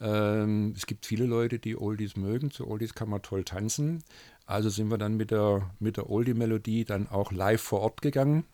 Ähm, 0.00 0.74
es 0.76 0.86
gibt 0.86 1.06
viele 1.06 1.26
Leute, 1.26 1.58
die 1.58 1.76
Oldies 1.76 2.16
mögen. 2.16 2.50
Zu 2.50 2.66
Oldies 2.66 2.94
kann 2.94 3.10
man 3.10 3.22
toll 3.22 3.44
tanzen. 3.44 4.02
Also 4.46 4.70
sind 4.70 4.90
wir 4.90 4.98
dann 4.98 5.16
mit 5.16 5.30
der, 5.30 5.70
mit 5.78 5.96
der 5.96 6.08
Oldie-Melodie 6.08 6.84
dann 6.84 7.08
auch 7.08 7.32
live 7.32 7.60
vor 7.60 7.80
Ort 7.80 8.00
gegangen, 8.00 8.44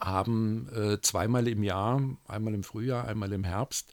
haben 0.00 0.68
äh, 0.74 1.00
zweimal 1.02 1.48
im 1.48 1.62
Jahr, 1.62 2.00
einmal 2.26 2.54
im 2.54 2.62
Frühjahr, 2.62 3.06
einmal 3.06 3.32
im 3.32 3.44
Herbst, 3.44 3.92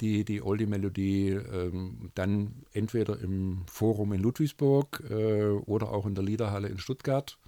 die, 0.00 0.24
die 0.24 0.42
Oldie-Melodie 0.42 1.30
ähm, 1.30 2.10
dann 2.14 2.64
entweder 2.72 3.20
im 3.20 3.62
Forum 3.70 4.12
in 4.12 4.20
Ludwigsburg 4.20 5.04
äh, 5.08 5.44
oder 5.44 5.92
auch 5.92 6.06
in 6.06 6.16
der 6.16 6.24
Liederhalle 6.24 6.68
in 6.68 6.78
Stuttgart 6.78 7.38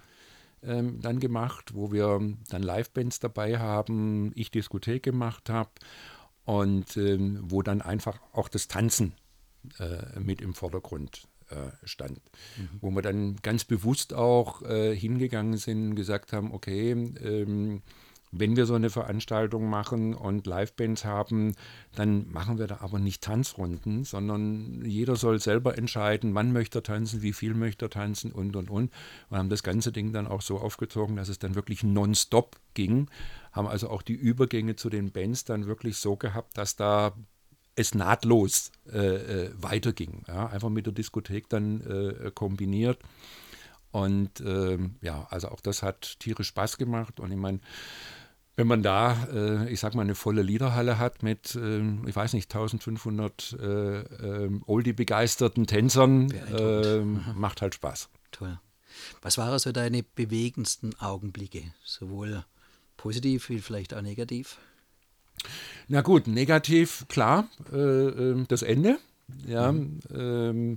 ähm, 0.63 1.01
dann 1.01 1.19
gemacht, 1.19 1.73
wo 1.73 1.91
wir 1.91 2.19
dann 2.49 2.63
Live-Bands 2.63 3.19
dabei 3.19 3.59
haben, 3.59 4.31
ich 4.35 4.51
Diskothek 4.51 5.03
gemacht 5.03 5.49
habe 5.49 5.71
und 6.51 6.97
ähm, 6.97 7.39
wo 7.43 7.61
dann 7.61 7.81
einfach 7.81 8.19
auch 8.33 8.49
das 8.49 8.67
Tanzen 8.67 9.13
äh, 9.79 10.19
mit 10.19 10.41
im 10.41 10.53
Vordergrund 10.53 11.29
äh, 11.49 11.55
stand. 11.85 12.19
Mhm. 12.57 12.69
Wo 12.81 12.91
wir 12.91 13.01
dann 13.01 13.37
ganz 13.37 13.63
bewusst 13.63 14.13
auch 14.13 14.61
äh, 14.63 14.93
hingegangen 14.93 15.55
sind 15.55 15.91
und 15.91 15.95
gesagt 15.95 16.33
haben, 16.33 16.51
okay, 16.53 16.91
ähm, 16.91 17.81
wenn 18.33 18.55
wir 18.55 18.65
so 18.65 18.73
eine 18.73 18.89
Veranstaltung 18.89 19.69
machen 19.69 20.13
und 20.13 20.45
Livebands 20.45 21.05
haben, 21.05 21.53
dann 21.95 22.29
machen 22.31 22.59
wir 22.59 22.67
da 22.67 22.79
aber 22.81 22.99
nicht 22.99 23.21
Tanzrunden, 23.23 24.03
sondern 24.03 24.83
jeder 24.85 25.15
soll 25.15 25.39
selber 25.39 25.77
entscheiden, 25.77 26.33
wann 26.33 26.51
möchte 26.51 26.79
er 26.79 26.83
tanzen, 26.83 27.21
wie 27.21 27.33
viel 27.33 27.53
möchte 27.53 27.85
er 27.85 27.89
tanzen 27.89 28.31
und 28.31 28.55
und 28.55 28.69
und. 28.69 28.91
Wir 29.29 29.37
haben 29.37 29.49
das 29.49 29.63
ganze 29.63 29.91
Ding 29.91 30.13
dann 30.13 30.27
auch 30.27 30.41
so 30.41 30.57
aufgezogen, 30.57 31.17
dass 31.17 31.29
es 31.29 31.39
dann 31.39 31.55
wirklich 31.55 31.83
nonstop 31.83 32.57
ging. 32.73 33.09
Haben 33.51 33.67
also 33.67 33.89
auch 33.89 34.01
die 34.01 34.13
Übergänge 34.13 34.75
zu 34.75 34.89
den 34.89 35.11
Bands 35.11 35.43
dann 35.43 35.67
wirklich 35.67 35.97
so 35.97 36.15
gehabt, 36.15 36.57
dass 36.57 36.75
da 36.75 37.13
es 37.75 37.95
nahtlos 37.95 38.71
äh, 38.91 38.97
äh 38.97 39.51
weiterging. 39.55 40.23
Ja? 40.27 40.47
Einfach 40.47 40.69
mit 40.69 40.85
der 40.85 40.93
Diskothek 40.93 41.49
dann 41.49 41.81
äh, 41.81 42.31
kombiniert. 42.31 42.99
Und 43.91 44.41
ähm, 44.41 44.95
ja, 45.01 45.27
also 45.29 45.49
auch 45.49 45.59
das 45.59 45.83
hat 45.83 46.19
tierisch 46.19 46.47
Spaß 46.47 46.77
gemacht. 46.77 47.19
Und 47.19 47.31
ich 47.31 47.37
meine, 47.37 47.59
wenn 48.55 48.67
man 48.67 48.83
da, 48.83 49.27
äh, 49.33 49.69
ich 49.71 49.79
sag 49.79 49.95
mal, 49.95 50.03
eine 50.03 50.15
volle 50.15 50.41
Liederhalle 50.41 50.97
hat 50.97 51.23
mit, 51.23 51.55
äh, 51.55 51.81
ich 52.05 52.15
weiß 52.15 52.33
nicht, 52.33 52.53
1500 52.53 53.57
äh, 53.59 53.65
ähm, 53.65 54.63
Oldie-begeisterten 54.65 55.67
Tänzern, 55.67 56.33
ähm, 56.55 57.21
macht 57.35 57.61
halt 57.61 57.75
Spaß. 57.75 58.09
Toll. 58.31 58.59
Was 59.21 59.37
waren 59.37 59.57
so 59.59 59.71
deine 59.71 60.03
bewegendsten 60.03 60.93
Augenblicke? 60.99 61.63
Sowohl 61.83 62.43
positiv 63.01 63.49
wie 63.49 63.59
vielleicht 63.59 63.95
auch 63.95 64.01
negativ? 64.03 64.57
Na 65.87 66.01
gut, 66.01 66.27
negativ, 66.27 67.05
klar, 67.07 67.47
äh, 67.73 67.77
ähm, 67.77 68.45
das 68.47 68.61
Ende. 68.61 68.99
Ja, 69.47 69.71
mhm. 69.71 69.99
ähm, 70.13 70.75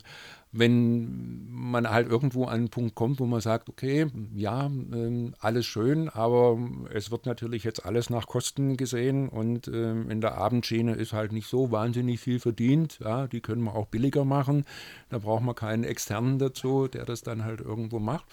wenn 0.53 1.49
man 1.51 1.91
halt 1.91 2.09
irgendwo 2.09 2.45
an 2.45 2.55
einen 2.55 2.69
Punkt 2.69 2.95
kommt, 2.95 3.19
wo 3.19 3.27
man 3.27 3.41
sagt, 3.41 3.69
okay, 3.69 4.07
ja, 4.35 4.67
ähm, 4.67 5.35
alles 5.41 5.67
schön, 5.67 6.09
aber 6.09 6.57
es 6.93 7.11
wird 7.11 7.27
natürlich 7.27 7.65
jetzt 7.65 7.85
alles 7.85 8.09
nach 8.09 8.29
Kosten 8.29 8.77
gesehen 8.77 9.29
und 9.29 9.67
ähm, 9.69 10.09
in 10.11 10.21
der 10.21 10.37
Abendschiene 10.37 10.95
ist 10.95 11.13
halt 11.13 11.33
nicht 11.33 11.49
so 11.49 11.73
wahnsinnig 11.73 12.21
viel 12.21 12.39
verdient. 12.39 13.01
Ja, 13.03 13.27
die 13.27 13.41
können 13.41 13.65
wir 13.65 13.75
auch 13.75 13.87
billiger 13.87 14.25
machen. 14.25 14.65
Da 15.11 15.19
braucht 15.19 15.43
man 15.43 15.57
keinen 15.57 15.83
externen 15.83 16.39
dazu, 16.39 16.87
der 16.87 17.05
das 17.05 17.23
dann 17.23 17.45
halt 17.45 17.61
irgendwo 17.61 17.99
macht. 17.99 18.25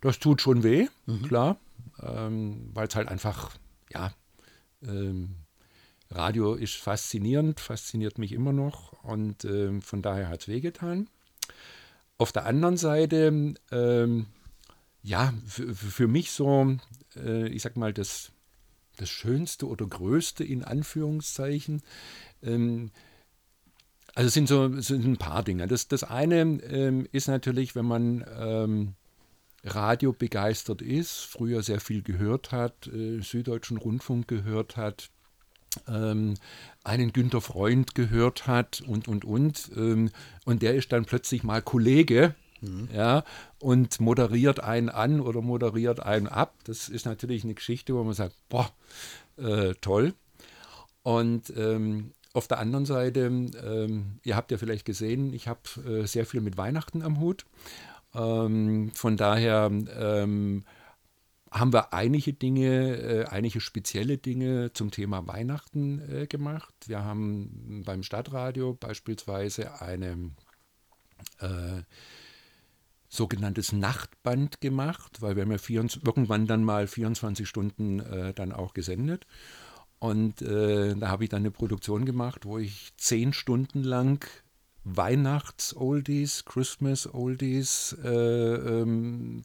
Das 0.00 0.18
tut 0.18 0.42
schon 0.42 0.64
weh, 0.64 0.88
mhm. 1.06 1.22
klar, 1.22 1.56
ähm, 2.02 2.70
weil 2.74 2.88
es 2.88 2.94
halt 2.94 3.08
einfach, 3.08 3.52
ja, 3.92 4.12
ähm, 4.82 5.36
Radio 6.10 6.54
ist 6.54 6.76
faszinierend, 6.76 7.60
fasziniert 7.60 8.18
mich 8.18 8.32
immer 8.32 8.52
noch 8.52 8.92
und 9.04 9.44
äh, 9.44 9.80
von 9.80 10.02
daher 10.02 10.28
hat 10.28 10.42
es 10.42 10.48
wehgetan. 10.48 11.08
Auf 12.16 12.32
der 12.32 12.46
anderen 12.46 12.76
Seite, 12.76 13.54
ähm, 13.70 14.26
ja, 15.02 15.32
für 15.46 16.08
mich 16.08 16.32
so, 16.32 16.76
äh, 17.16 17.48
ich 17.48 17.62
sag 17.62 17.76
mal, 17.76 17.92
das, 17.92 18.32
das 18.96 19.08
Schönste 19.08 19.66
oder 19.66 19.86
Größte 19.86 20.44
in 20.44 20.64
Anführungszeichen, 20.64 21.82
ähm, 22.42 22.90
also 24.14 24.30
sind 24.30 24.48
so 24.48 24.80
sind 24.80 25.04
ein 25.04 25.16
paar 25.16 25.44
Dinge. 25.44 25.68
Das, 25.68 25.86
das 25.86 26.02
eine 26.02 26.40
ähm, 26.40 27.06
ist 27.12 27.28
natürlich, 27.28 27.76
wenn 27.76 27.86
man 27.86 28.24
ähm, 28.36 28.94
Radio 29.64 30.12
begeistert 30.12 30.82
ist, 30.82 31.20
früher 31.20 31.62
sehr 31.62 31.80
viel 31.80 32.02
gehört 32.02 32.52
hat, 32.52 32.86
äh, 32.88 33.20
Süddeutschen 33.20 33.76
Rundfunk 33.76 34.28
gehört 34.28 34.76
hat, 34.76 35.10
ähm, 35.86 36.34
einen 36.84 37.12
Günter 37.12 37.40
Freund 37.40 37.94
gehört 37.94 38.46
hat 38.46 38.82
und, 38.86 39.08
und, 39.08 39.24
und. 39.24 39.70
Ähm, 39.76 40.10
und 40.44 40.62
der 40.62 40.74
ist 40.74 40.92
dann 40.92 41.04
plötzlich 41.04 41.42
mal 41.42 41.62
Kollege. 41.62 42.34
Mhm. 42.60 42.88
Ja, 42.92 43.24
und 43.60 44.00
moderiert 44.00 44.60
einen 44.60 44.88
an 44.88 45.20
oder 45.20 45.42
moderiert 45.42 46.00
einen 46.00 46.26
ab. 46.26 46.54
Das 46.64 46.88
ist 46.88 47.06
natürlich 47.06 47.44
eine 47.44 47.54
Geschichte, 47.54 47.94
wo 47.94 48.02
man 48.02 48.14
sagt, 48.14 48.34
boah, 48.48 48.72
äh, 49.36 49.74
toll. 49.80 50.14
Und 51.04 51.52
ähm, 51.56 52.12
auf 52.32 52.48
der 52.48 52.58
anderen 52.58 52.84
Seite, 52.84 53.20
ähm, 53.20 54.18
ihr 54.24 54.36
habt 54.36 54.50
ja 54.50 54.58
vielleicht 54.58 54.84
gesehen, 54.84 55.32
ich 55.32 55.48
habe 55.48 55.60
äh, 55.86 56.06
sehr 56.06 56.26
viel 56.26 56.40
mit 56.40 56.56
Weihnachten 56.56 57.02
am 57.02 57.20
Hut. 57.20 57.46
Ähm, 58.14 58.90
von 58.94 59.16
daher 59.16 59.70
ähm, 59.70 60.64
haben 61.50 61.72
wir 61.72 61.92
einige 61.92 62.32
Dinge, 62.32 62.96
äh, 62.96 63.24
einige 63.26 63.60
spezielle 63.60 64.18
Dinge 64.18 64.72
zum 64.72 64.90
Thema 64.90 65.26
Weihnachten 65.26 66.00
äh, 66.10 66.26
gemacht. 66.26 66.74
Wir 66.86 67.04
haben 67.04 67.82
beim 67.84 68.02
Stadtradio 68.02 68.74
beispielsweise 68.74 69.80
eine 69.80 70.30
äh, 71.40 71.82
sogenanntes 73.08 73.72
Nachtband 73.72 74.60
gemacht, 74.60 75.22
weil 75.22 75.36
wir 75.36 75.42
haben 75.42 75.52
ja 75.52 75.58
24, 75.58 76.06
irgendwann 76.06 76.46
dann 76.46 76.64
mal 76.64 76.86
24 76.86 77.48
Stunden 77.48 78.00
äh, 78.00 78.34
dann 78.34 78.52
auch 78.52 78.74
gesendet. 78.74 79.26
Und 79.98 80.42
äh, 80.42 80.94
da 80.94 81.08
habe 81.08 81.24
ich 81.24 81.30
dann 81.30 81.42
eine 81.42 81.50
Produktion 81.50 82.04
gemacht, 82.04 82.44
wo 82.44 82.58
ich 82.58 82.92
zehn 82.96 83.32
Stunden 83.32 83.82
lang 83.82 84.24
Weihnachts-Oldies, 84.96 86.44
Christmas-Oldies, 86.44 87.96
äh, 88.02 88.08
ähm, 88.08 89.44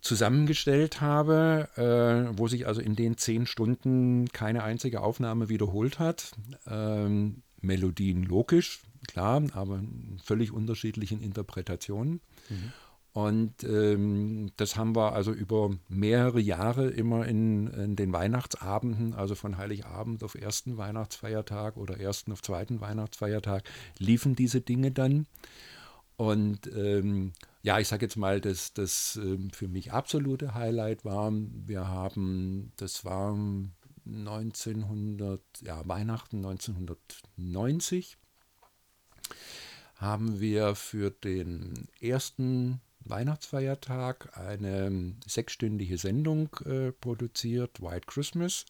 zusammengestellt 0.00 1.00
habe, 1.00 1.68
äh, 1.76 2.38
wo 2.38 2.46
sich 2.46 2.66
also 2.66 2.80
in 2.80 2.94
den 2.94 3.16
zehn 3.16 3.46
Stunden 3.46 4.28
keine 4.28 4.62
einzige 4.62 5.00
Aufnahme 5.00 5.48
wiederholt 5.48 5.98
hat. 5.98 6.32
Ähm, 6.66 7.42
Melodien 7.60 8.22
logisch, 8.22 8.80
klar, 9.08 9.42
aber 9.52 9.82
völlig 10.22 10.52
unterschiedlichen 10.52 11.20
Interpretationen. 11.20 12.20
Mhm. 12.48 12.72
Und 13.16 13.64
ähm, 13.64 14.52
das 14.58 14.76
haben 14.76 14.94
wir 14.94 15.14
also 15.14 15.32
über 15.32 15.70
mehrere 15.88 16.38
Jahre 16.38 16.90
immer 16.90 17.26
in, 17.26 17.66
in, 17.68 17.96
den 17.96 18.12
Weihnachtsabenden, 18.12 19.14
also 19.14 19.34
von 19.34 19.56
Heiligabend 19.56 20.22
auf 20.22 20.34
ersten 20.34 20.76
Weihnachtsfeiertag 20.76 21.78
oder 21.78 21.98
ersten 21.98 22.30
auf 22.32 22.42
zweiten 22.42 22.82
Weihnachtsfeiertag, 22.82 23.62
liefen 23.98 24.36
diese 24.36 24.60
Dinge 24.60 24.90
dann. 24.90 25.26
Und 26.18 26.66
ähm, 26.76 27.32
ja, 27.62 27.78
ich 27.78 27.88
sage 27.88 28.04
jetzt 28.04 28.18
mal, 28.18 28.42
dass 28.42 28.74
das 28.74 29.16
ähm, 29.16 29.48
für 29.48 29.66
mich 29.66 29.94
absolute 29.94 30.52
Highlight 30.52 31.06
war. 31.06 31.32
Wir 31.32 31.88
haben, 31.88 32.72
das 32.76 33.06
war 33.06 33.34
1900, 34.04 35.40
ja, 35.62 35.80
Weihnachten 35.88 36.44
1990, 36.44 38.18
haben 39.94 40.38
wir 40.38 40.74
für 40.74 41.10
den 41.10 41.88
ersten 41.98 42.82
Weihnachtsfeiertag 43.08 44.36
eine 44.36 45.14
sechsstündige 45.26 45.98
Sendung 45.98 46.54
äh, 46.64 46.92
produziert, 46.92 47.80
White 47.80 48.06
Christmas, 48.06 48.66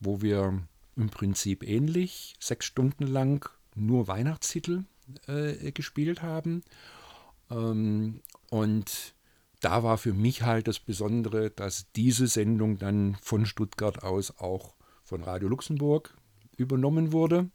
wo 0.00 0.22
wir 0.22 0.62
im 0.96 1.10
Prinzip 1.10 1.62
ähnlich 1.62 2.36
sechs 2.40 2.66
Stunden 2.66 3.06
lang 3.06 3.48
nur 3.74 4.08
Weihnachtstitel 4.08 4.84
äh, 5.26 5.72
gespielt 5.72 6.22
haben. 6.22 6.62
Ähm, 7.50 8.20
und 8.50 9.14
da 9.60 9.82
war 9.82 9.98
für 9.98 10.12
mich 10.12 10.42
halt 10.42 10.68
das 10.68 10.78
Besondere, 10.78 11.50
dass 11.50 11.90
diese 11.94 12.26
Sendung 12.26 12.78
dann 12.78 13.16
von 13.20 13.46
Stuttgart 13.46 14.02
aus 14.02 14.38
auch 14.38 14.74
von 15.02 15.22
Radio 15.22 15.48
Luxemburg 15.48 16.16
übernommen 16.56 17.12
wurde 17.12 17.50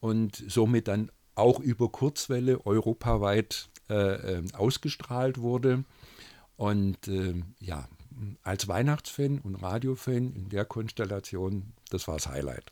und 0.00 0.42
somit 0.48 0.88
dann 0.88 1.10
auch 1.34 1.60
über 1.60 1.90
Kurzwelle 1.90 2.64
europaweit 2.66 3.68
äh, 3.90 3.94
äh, 4.38 4.42
ausgestrahlt 4.52 5.38
wurde. 5.38 5.84
Und 6.56 7.08
äh, 7.08 7.42
ja, 7.60 7.88
als 8.42 8.68
Weihnachtsfan 8.68 9.40
und 9.40 9.56
Radiofan 9.56 10.32
in 10.32 10.48
der 10.48 10.64
Konstellation, 10.64 11.72
das 11.90 12.06
war 12.06 12.14
das 12.14 12.28
Highlight. 12.28 12.70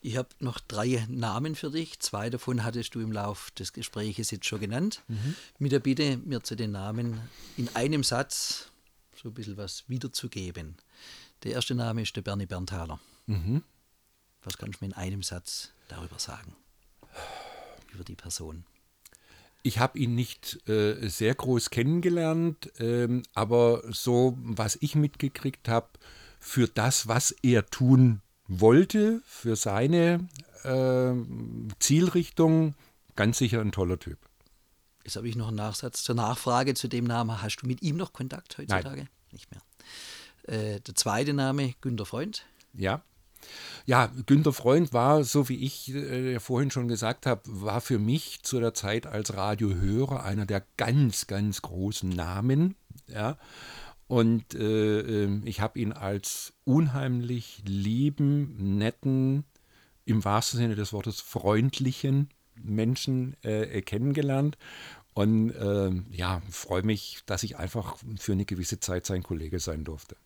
Ich 0.00 0.18
habe 0.18 0.28
noch 0.38 0.60
drei 0.60 1.06
Namen 1.08 1.54
für 1.54 1.70
dich. 1.70 1.98
Zwei 2.00 2.28
davon 2.28 2.62
hattest 2.62 2.94
du 2.94 3.00
im 3.00 3.10
Lauf 3.10 3.50
des 3.52 3.72
Gespräches 3.72 4.30
jetzt 4.30 4.44
schon 4.44 4.60
genannt. 4.60 5.02
Mhm. 5.08 5.34
Mit 5.58 5.72
der 5.72 5.80
Bitte, 5.80 6.18
mir 6.18 6.42
zu 6.42 6.56
den 6.56 6.72
Namen 6.72 7.20
in 7.56 7.74
einem 7.74 8.02
Satz 8.04 8.70
so 9.16 9.30
ein 9.30 9.34
bisschen 9.34 9.56
was 9.56 9.84
wiederzugeben. 9.88 10.76
Der 11.42 11.52
erste 11.52 11.74
Name 11.74 12.02
ist 12.02 12.14
der 12.16 12.22
Bernie 12.22 12.44
Berntaler. 12.44 13.00
Mhm. 13.26 13.62
Was 14.42 14.58
kannst 14.58 14.80
du 14.80 14.84
mir 14.84 14.92
in 14.92 14.96
einem 14.96 15.22
Satz 15.22 15.70
darüber 15.88 16.18
sagen? 16.18 16.54
Über 17.94 18.04
die 18.04 18.16
Person. 18.16 18.66
Ich 19.66 19.78
habe 19.78 19.98
ihn 19.98 20.14
nicht 20.14 20.68
äh, 20.68 21.08
sehr 21.08 21.34
groß 21.34 21.70
kennengelernt, 21.70 22.70
ähm, 22.78 23.22
aber 23.34 23.82
so, 23.90 24.36
was 24.42 24.76
ich 24.82 24.94
mitgekriegt 24.94 25.68
habe, 25.68 25.88
für 26.38 26.68
das, 26.68 27.08
was 27.08 27.30
er 27.42 27.64
tun 27.64 28.20
wollte, 28.46 29.22
für 29.24 29.56
seine 29.56 30.28
äh, 30.64 31.14
Zielrichtung, 31.78 32.74
ganz 33.16 33.38
sicher 33.38 33.62
ein 33.62 33.72
toller 33.72 33.98
Typ. 33.98 34.18
Jetzt 35.02 35.16
habe 35.16 35.28
ich 35.28 35.36
noch 35.36 35.48
einen 35.48 35.56
Nachsatz 35.56 36.04
zur 36.04 36.14
Nachfrage 36.14 36.74
zu 36.74 36.86
dem 36.86 37.04
Namen. 37.04 37.40
Hast 37.40 37.56
du 37.56 37.66
mit 37.66 37.80
ihm 37.80 37.96
noch 37.96 38.12
Kontakt 38.12 38.58
heutzutage? 38.58 39.04
Nein. 39.04 39.08
Nicht 39.32 39.50
mehr. 39.50 39.62
Äh, 40.42 40.80
der 40.80 40.94
zweite 40.94 41.32
Name, 41.32 41.74
Günter 41.80 42.04
Freund. 42.04 42.44
Ja. 42.74 43.02
Ja, 43.86 44.10
Günter 44.26 44.54
Freund 44.54 44.94
war, 44.94 45.24
so 45.24 45.48
wie 45.50 45.62
ich 45.62 45.94
äh, 45.94 46.40
vorhin 46.40 46.70
schon 46.70 46.88
gesagt 46.88 47.26
habe, 47.26 47.42
war 47.44 47.82
für 47.82 47.98
mich 47.98 48.42
zu 48.42 48.58
der 48.58 48.72
Zeit 48.72 49.06
als 49.06 49.36
Radiohörer 49.36 50.24
einer 50.24 50.46
der 50.46 50.64
ganz, 50.78 51.26
ganz 51.26 51.60
großen 51.60 52.08
Namen. 52.08 52.76
Ja. 53.08 53.36
Und 54.06 54.54
äh, 54.54 55.24
ähm, 55.24 55.42
ich 55.44 55.60
habe 55.60 55.78
ihn 55.78 55.92
als 55.92 56.54
unheimlich 56.64 57.62
lieben, 57.66 58.78
netten, 58.78 59.44
im 60.06 60.24
wahrsten 60.24 60.60
Sinne 60.60 60.76
des 60.76 60.92
Wortes 60.92 61.20
freundlichen 61.20 62.30
Menschen 62.54 63.36
äh, 63.42 63.82
kennengelernt. 63.82 64.56
Und 65.12 65.50
äh, 65.50 65.90
ja, 66.10 66.42
freue 66.50 66.82
mich, 66.82 67.18
dass 67.26 67.42
ich 67.42 67.56
einfach 67.56 67.96
für 68.18 68.32
eine 68.32 68.46
gewisse 68.46 68.80
Zeit 68.80 69.04
sein 69.04 69.22
Kollege 69.22 69.58
sein 69.60 69.84
durfte. 69.84 70.16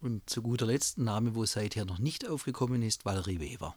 Und 0.00 0.28
zu 0.30 0.42
guter 0.42 0.66
Letzt 0.66 0.98
ein 0.98 1.04
Name, 1.04 1.34
wo 1.34 1.44
seither 1.44 1.84
noch 1.84 1.98
nicht 1.98 2.28
aufgekommen 2.28 2.82
ist, 2.82 3.04
Valerie 3.04 3.40
Weber. 3.40 3.74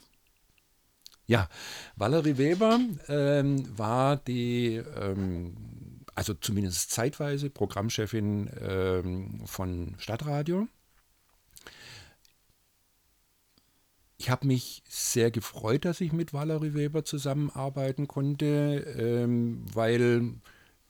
Ja, 1.25 1.49
Valerie 1.95 2.37
Weber 2.37 2.79
ähm, 3.07 3.77
war 3.77 4.17
die, 4.17 4.75
ähm, 4.75 6.03
also 6.13 6.33
zumindest 6.33 6.91
zeitweise, 6.91 7.49
Programmchefin 7.49 8.49
ähm, 8.59 9.41
von 9.45 9.95
Stadtradio. 9.97 10.67
Ich 14.17 14.29
habe 14.29 14.45
mich 14.45 14.83
sehr 14.87 15.31
gefreut, 15.31 15.85
dass 15.85 16.01
ich 16.01 16.11
mit 16.11 16.33
Valerie 16.33 16.75
Weber 16.75 17.03
zusammenarbeiten 17.03 18.07
konnte, 18.07 18.85
ähm, 18.99 19.65
weil 19.73 20.35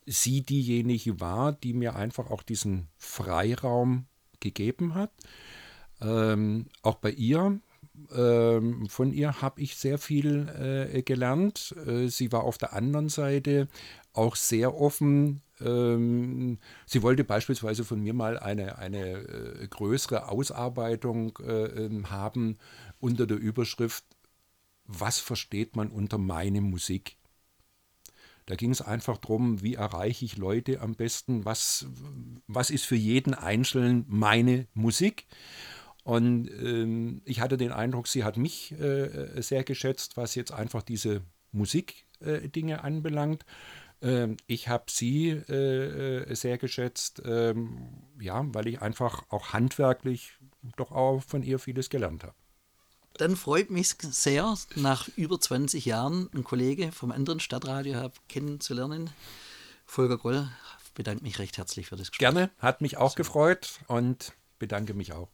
sie 0.05 0.41
diejenige 0.41 1.21
war, 1.21 1.53
die 1.53 1.73
mir 1.73 1.95
einfach 1.95 2.29
auch 2.29 2.43
diesen 2.43 2.89
Freiraum 2.97 4.07
gegeben 4.41 4.95
hat. 4.95 5.11
Ähm, 6.01 6.65
auch 6.81 6.95
bei 6.95 7.11
ihr, 7.11 7.59
ähm, 8.13 8.87
von 8.89 9.13
ihr 9.13 9.41
habe 9.41 9.61
ich 9.61 9.75
sehr 9.75 9.97
viel 9.97 10.91
äh, 10.93 11.01
gelernt. 11.03 11.75
Äh, 11.85 12.07
sie 12.07 12.31
war 12.31 12.43
auf 12.43 12.57
der 12.57 12.73
anderen 12.73 13.09
Seite 13.09 13.67
auch 14.13 14.35
sehr 14.35 14.75
offen. 14.75 15.41
Ähm, 15.59 16.57
sie 16.85 17.03
wollte 17.03 17.23
beispielsweise 17.23 17.83
von 17.83 18.01
mir 18.01 18.13
mal 18.13 18.39
eine, 18.39 18.77
eine 18.77 19.13
äh, 19.13 19.67
größere 19.67 20.29
Ausarbeitung 20.29 21.37
äh, 21.39 21.85
ähm, 21.85 22.09
haben 22.09 22.57
unter 22.99 23.27
der 23.27 23.37
Überschrift, 23.37 24.03
was 24.85 25.19
versteht 25.19 25.75
man 25.75 25.89
unter 25.89 26.17
meine 26.17 26.61
Musik? 26.61 27.17
Da 28.45 28.55
ging 28.55 28.71
es 28.71 28.81
einfach 28.81 29.17
darum, 29.17 29.61
wie 29.61 29.75
erreiche 29.75 30.25
ich 30.25 30.37
Leute 30.37 30.81
am 30.81 30.95
besten, 30.95 31.45
was, 31.45 31.85
was 32.47 32.69
ist 32.69 32.85
für 32.85 32.95
jeden 32.95 33.33
Einzelnen 33.33 34.05
meine 34.07 34.67
Musik. 34.73 35.27
Und 36.03 36.49
ähm, 36.49 37.21
ich 37.25 37.41
hatte 37.41 37.57
den 37.57 37.71
Eindruck, 37.71 38.07
sie 38.07 38.23
hat 38.23 38.37
mich 38.37 38.71
äh, 38.79 39.41
sehr 39.41 39.63
geschätzt, 39.63 40.17
was 40.17 40.35
jetzt 40.35 40.51
einfach 40.51 40.81
diese 40.81 41.21
Musikdinge 41.51 42.73
äh, 42.73 42.79
anbelangt. 42.79 43.45
Ähm, 44.01 44.37
ich 44.47 44.67
habe 44.67 44.85
sie 44.89 45.29
äh, 45.29 46.23
äh 46.23 46.35
sehr 46.35 46.57
geschätzt, 46.57 47.21
ähm, 47.23 47.89
ja, 48.19 48.43
weil 48.47 48.67
ich 48.67 48.81
einfach 48.81 49.23
auch 49.29 49.53
handwerklich 49.53 50.33
doch 50.75 50.91
auch 50.91 51.21
von 51.21 51.43
ihr 51.43 51.59
vieles 51.59 51.89
gelernt 51.89 52.23
habe. 52.23 52.35
Dann 53.17 53.35
freut 53.35 53.69
mich 53.69 53.95
sehr, 54.01 54.57
nach 54.75 55.07
über 55.15 55.39
20 55.39 55.85
Jahren 55.85 56.29
einen 56.33 56.43
Kollege 56.43 56.91
vom 56.91 57.11
anderen 57.11 57.39
Stadtradio 57.39 58.11
kennenzulernen. 58.27 59.11
Volker 59.85 60.17
Groll, 60.17 60.49
bedanke 60.93 61.23
mich 61.23 61.39
recht 61.39 61.57
herzlich 61.57 61.87
für 61.87 61.95
das 61.95 62.11
Gespräch. 62.11 62.31
Gerne, 62.33 62.49
hat 62.59 62.81
mich 62.81 62.97
auch 62.97 63.11
so. 63.11 63.15
gefreut 63.15 63.79
und 63.87 64.33
bedanke 64.59 64.93
mich 64.93 65.13
auch. 65.13 65.29